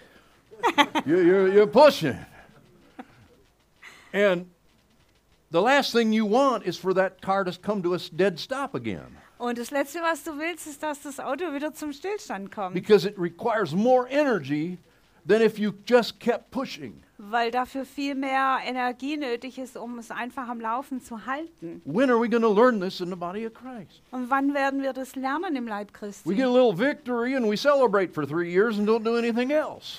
[1.07, 2.17] you're, you're, you're pushing.
[4.15, 4.47] And
[5.51, 8.75] the last thing you want is for that car to come to a dead stop
[8.75, 12.75] again Und das Letzte, was du willst, ist, dass das Auto wieder zum Stillstand kommt.
[12.75, 14.79] because it requires more energy
[15.27, 17.03] than if you just kept pushing.
[17.19, 21.81] Weil dafür viel mehr Energie nötig ist, um es einfach am Laufen zu halten.
[21.85, 24.03] When are we going to learn this in the body of Christ?
[24.13, 26.35] Und wann werden wir das lernen im Leib We Christi?
[26.35, 29.99] get a little victory and we celebrate for three years and don't do anything else.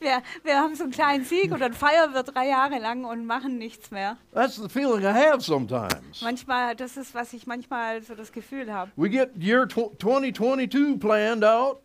[0.00, 3.26] Wir, wir haben so einen kleinen Sieg und dann feiern wir drei Jahre lang und
[3.26, 4.16] machen nichts mehr.
[4.34, 6.22] That's the feeling I have sometimes.
[6.22, 8.90] Manchmal, das ist, was ich manchmal so das Gefühl habe.
[8.96, 11.78] We get year tw- 2022 planned out.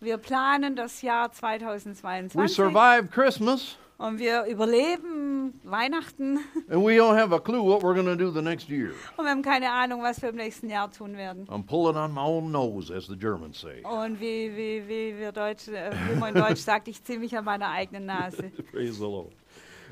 [0.00, 6.38] Wir planen das Jahr We 2022 survive Christmas und wir überleben Weihnachten
[6.70, 8.92] and we don't have a clue what we're going to do the next year.
[9.16, 11.46] und wir haben keine Ahnung, was wir im nächsten Jahr tun werden.
[11.48, 13.82] I'm pulling on my own nose, as the Germans say.
[13.82, 17.36] Und wie, wie, wie, wir Deutsch, äh, wie man in Deutsch sagt, ich ziehe mich
[17.36, 18.52] an meiner eigenen Nase.
[18.72, 19.32] Praise the Lord.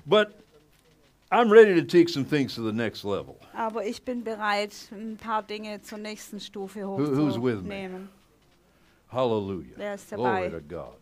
[0.07, 0.35] But
[1.33, 3.37] I'm ready to take some things to the next level.
[3.55, 8.09] Aber ich bin bereit, ein paar Dinge zur nächsten Stufe hochzunehmen.
[9.09, 9.97] Hallelujah.
[10.11, 10.97] Glory to God.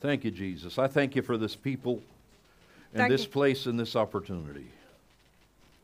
[0.00, 0.78] Thank you, Jesus.
[0.78, 2.02] I thank you for this people
[2.92, 3.10] and Danke.
[3.16, 4.66] this place and this opportunity.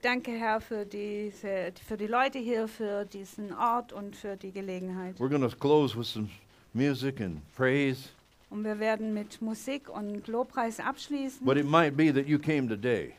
[0.02, 5.16] Danke, Herr, für, diese, für die Leute hier, für diesen Ort und für die Gelegenheit.
[5.18, 6.28] We're going to close with some
[6.72, 8.10] music and praise,
[8.50, 11.44] Und wir werden mit Musik und Lobpreis abschließen.
[11.44, 13.12] but it might be that you came today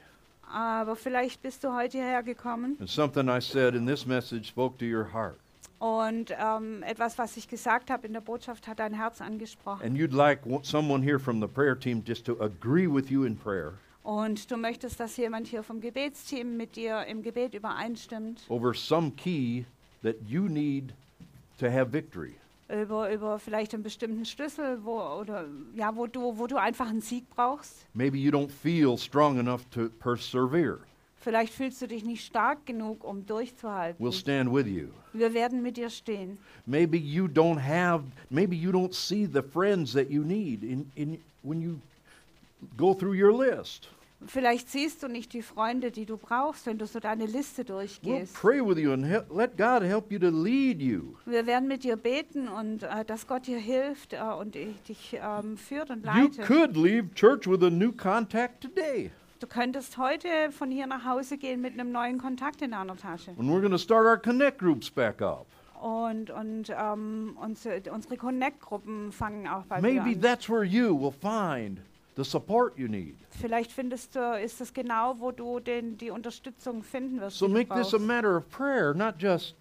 [0.52, 4.78] Aber vielleicht bist du heute hierher gekommen and something I said in this message spoke
[4.80, 5.38] to your heart.
[5.80, 9.82] Und ähm, etwas, was ich gesagt habe in der Botschaft, hat dein Herz angesprochen.
[9.86, 13.24] And you'd like w- someone here from the prayer team just to agree with you
[13.24, 13.74] in prayer
[14.04, 19.12] Und du möchtest, dass jemand hier vom Gebetsteam mit dir im Gebet übereinstimmt, over some
[19.12, 19.66] key
[20.04, 20.94] that you need
[21.60, 22.36] to have victory.
[22.70, 27.02] über, über vielleicht einen bestimmten Schlüssel, wo, oder, ja, wo, du, wo du einfach einen
[27.02, 27.86] Sieg brauchst.
[27.94, 30.80] Maybe you don't feel strong enough to persevere.
[31.22, 34.04] Vielleicht fühlst du dich nicht stark genug, um durchzuhalten.
[34.06, 34.88] We'll stand with you.
[35.14, 36.38] Wir werden mit dir stehen.
[36.66, 41.20] Maybe you don't have, maybe you don't see the friends that you need in, in,
[41.44, 41.80] when you
[42.78, 43.90] go through your list.
[44.28, 47.68] Vielleicht siehst du nicht die Freunde, die du brauchst, wenn du so deine Liste We'll
[47.68, 48.34] durchgehst.
[48.34, 51.16] pray with you and hel- let God help you to lead you.
[51.26, 55.18] Wir werden mit dir beten und äh, dass Gott dir hilft äh, und dich dich,
[55.22, 56.46] ähm, führt und You leitet.
[56.46, 59.10] could leave church with a new contact today.
[59.40, 63.32] Du könntest heute von hier nach Hause gehen mit einem neuen Kontakt in deiner Tasche.
[63.32, 65.46] And we're going to start our connect groups back up.
[65.82, 70.22] Und, und ähm, unsere, unsere Connect-Gruppen fangen auch bald Maybe an.
[70.22, 71.80] that's where you will find
[72.18, 73.16] the support you need.
[73.30, 77.38] Vielleicht findest du, ist es genau, wo du den, die Unterstützung finden wirst.
[77.38, 78.08] So die du make this a brauchst.
[78.08, 79.56] matter of prayer, not just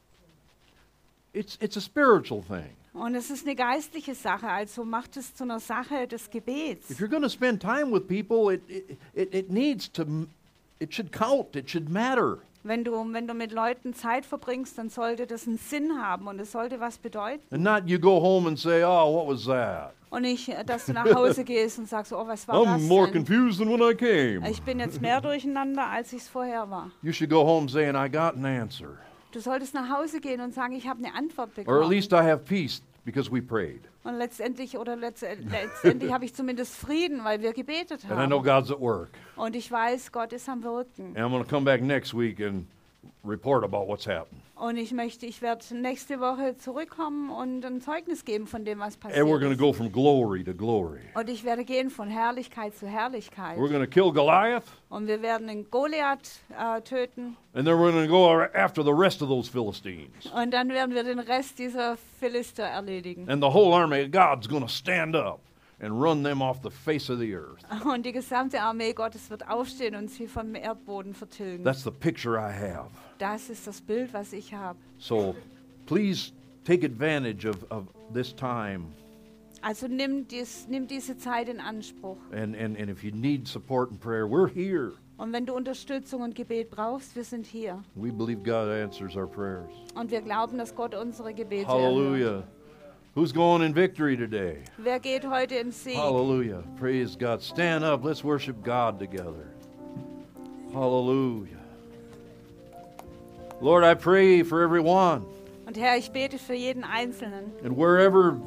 [1.33, 2.74] it's it's a spiritual thing.
[2.99, 6.90] Und es ist eine geistliche Sache, also macht es zu einer Sache des Gebets.
[6.90, 8.62] If you're going to spend time with people, it,
[9.14, 10.05] it, it, needs to,
[10.80, 12.38] it should count, it should matter.
[12.64, 16.40] Wenn du, wenn du mit Leuten Zeit verbringst, dann sollte das einen Sinn haben und
[16.40, 17.42] es sollte was bedeuten.
[17.55, 19.94] And not you go home and say, oh, what was that?
[20.11, 23.07] Und nicht, äh, dass du nach Hause gehst und sagst, oh, was war I'm more
[23.07, 23.24] das denn?
[23.24, 24.49] confused than when I came.
[24.51, 26.90] Ich bin jetzt mehr durcheinander, als ich es vorher war.
[27.03, 28.99] You should go home saying, I got an answer.
[29.33, 31.91] Du solltest nach Hause gehen und sagen, ich habe eine Antwort Or at bekommen.
[31.91, 33.83] least I have peace because we prayed.
[34.05, 38.26] Und letztendlich oder letzt, äh, letztendlich habe ich zumindest Frieden, weil wir gebetet And I
[38.26, 38.45] know haben.
[38.45, 39.11] God's at work.
[39.37, 41.09] Und ich weiß, Gott ist am Wirken.
[41.09, 42.66] And I'm going to come back next week and
[43.24, 44.41] report about what's happened.
[44.61, 48.94] Und ich möchte, ich werde nächste Woche zurückkommen und ein Zeugnis geben von dem, was
[48.94, 49.59] And we're passiert going to ist.
[49.61, 51.00] go from glory to glory.
[51.14, 53.56] Und ich werde gehen von Herrlichkeit zu Herrlichkeit.
[53.56, 57.36] We're going to kill Goliath, Und wir werden den Goliath äh, töten.
[57.54, 60.26] and then we're going to go after the rest of those Philistines.
[60.34, 63.28] Und dann werden wir den Rest dieser Philister erledigen.
[63.30, 65.38] And the whole army of God's going to stand up
[65.80, 67.62] and run them off the face of the earth.
[67.86, 71.62] Und die gesamte Armee Gottes wird aufstehen und sie vom Erdboden vertilgen.
[71.62, 72.90] That's the picture I have.
[73.19, 74.79] Das ist das Bild, was ich habe.
[74.99, 75.35] So
[75.87, 76.33] please
[76.64, 78.93] take advantage of, of this time.
[79.61, 82.19] Also nimm, dies, nimm diese Zeit in Anspruch.
[82.33, 84.93] And, and, and if you need support and prayer, we're here.
[85.16, 87.83] Und wenn du Unterstützung und Gebet brauchst, wir sind hier.
[87.97, 89.73] We believe God answers our prayers.
[89.97, 91.83] Und wir glauben, dass Gott unsere Gebete erhört.
[91.83, 92.45] Hallelujah.
[93.16, 94.59] Who's going in victory today?
[94.77, 95.97] Wer geht heute in Sieg?
[95.97, 96.62] Hallelujah.
[96.79, 97.43] Praise God.
[97.43, 98.05] Stand up.
[98.05, 99.49] Let's worship God together.
[100.73, 101.57] Hallelujah.
[103.61, 105.22] Lord, I pray for everyone
[105.66, 108.40] Und Herr, ich bete für jeden Einzelnen, and wherever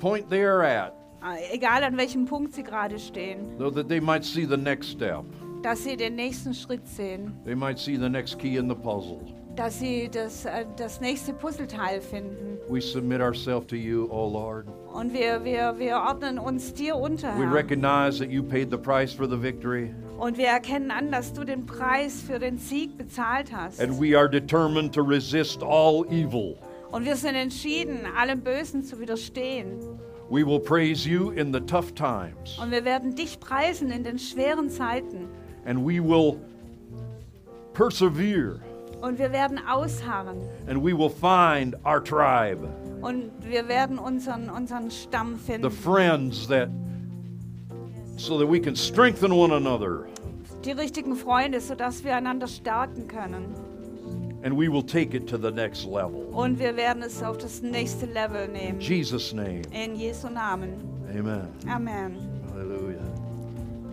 [0.00, 0.92] point they are at,
[1.22, 4.88] äh, egal an welchem Punkt sie gerade stehen, so that they might see the next
[4.90, 5.24] step.
[5.62, 9.20] dass sie den nächsten Schritt sehen, They might see the next key in the puzzle.
[9.56, 12.58] dass sie das, äh, das nächste Puzzleteil finden.
[12.68, 14.66] We submit ourselves to you, O Lord.
[14.92, 17.52] Und wir, wir, wir ordnen uns dir unter, We Herr.
[17.54, 21.44] recognize that you paid the price for the victory, Und wir erkennen an, dass du
[21.44, 23.80] den Preis für den Sieg bezahlt hast.
[23.80, 26.56] and we are determined to resist all evil.
[26.90, 29.78] Und wir sind entschieden, allem Bösen zu widerstehen.
[30.30, 34.18] We will praise you in the tough times, Und wir werden dich preisen in den
[34.18, 35.28] schweren Zeiten.
[35.66, 36.38] and we will
[37.74, 38.60] persevere,
[39.02, 40.38] Und wir werden ausharren.
[40.68, 42.66] and we will find our tribe,
[43.02, 45.70] Und wir werden unseren, unseren Stamm the finden.
[45.70, 46.68] friends that,
[48.16, 50.06] so that we can strengthen one another,
[50.64, 53.54] Die richtigen Freunde, sodass wir einander stärken können.
[54.42, 56.26] and we will take it to the next level.
[56.32, 58.80] Und wir werden es auf das nächste Level In nehmen.
[58.80, 60.74] Jesus' name, In Jesu Namen.
[61.10, 61.48] amen.
[61.68, 62.16] Amen.
[62.52, 63.00] Hallelujah.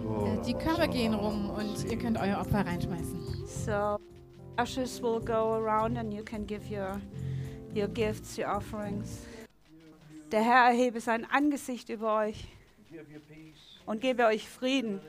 [0.07, 3.19] Oh, Äh, Die Körper gehen rum und ihr könnt euer Opfer reinschmeißen.
[3.47, 3.97] So,
[4.61, 6.99] ushers will go around and you can give your,
[7.73, 9.21] your gifts, your offerings.
[10.31, 12.45] Der Herr erhebe sein Angesicht über euch
[12.91, 13.62] give you peace.
[13.85, 15.01] Und gebe euch Frieden.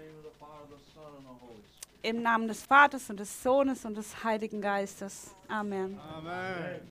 [2.02, 5.34] Im Namen des Vaters und des Sohnes und des Heiligen Geistes.
[5.48, 5.98] Amen.
[5.98, 6.90] Amen.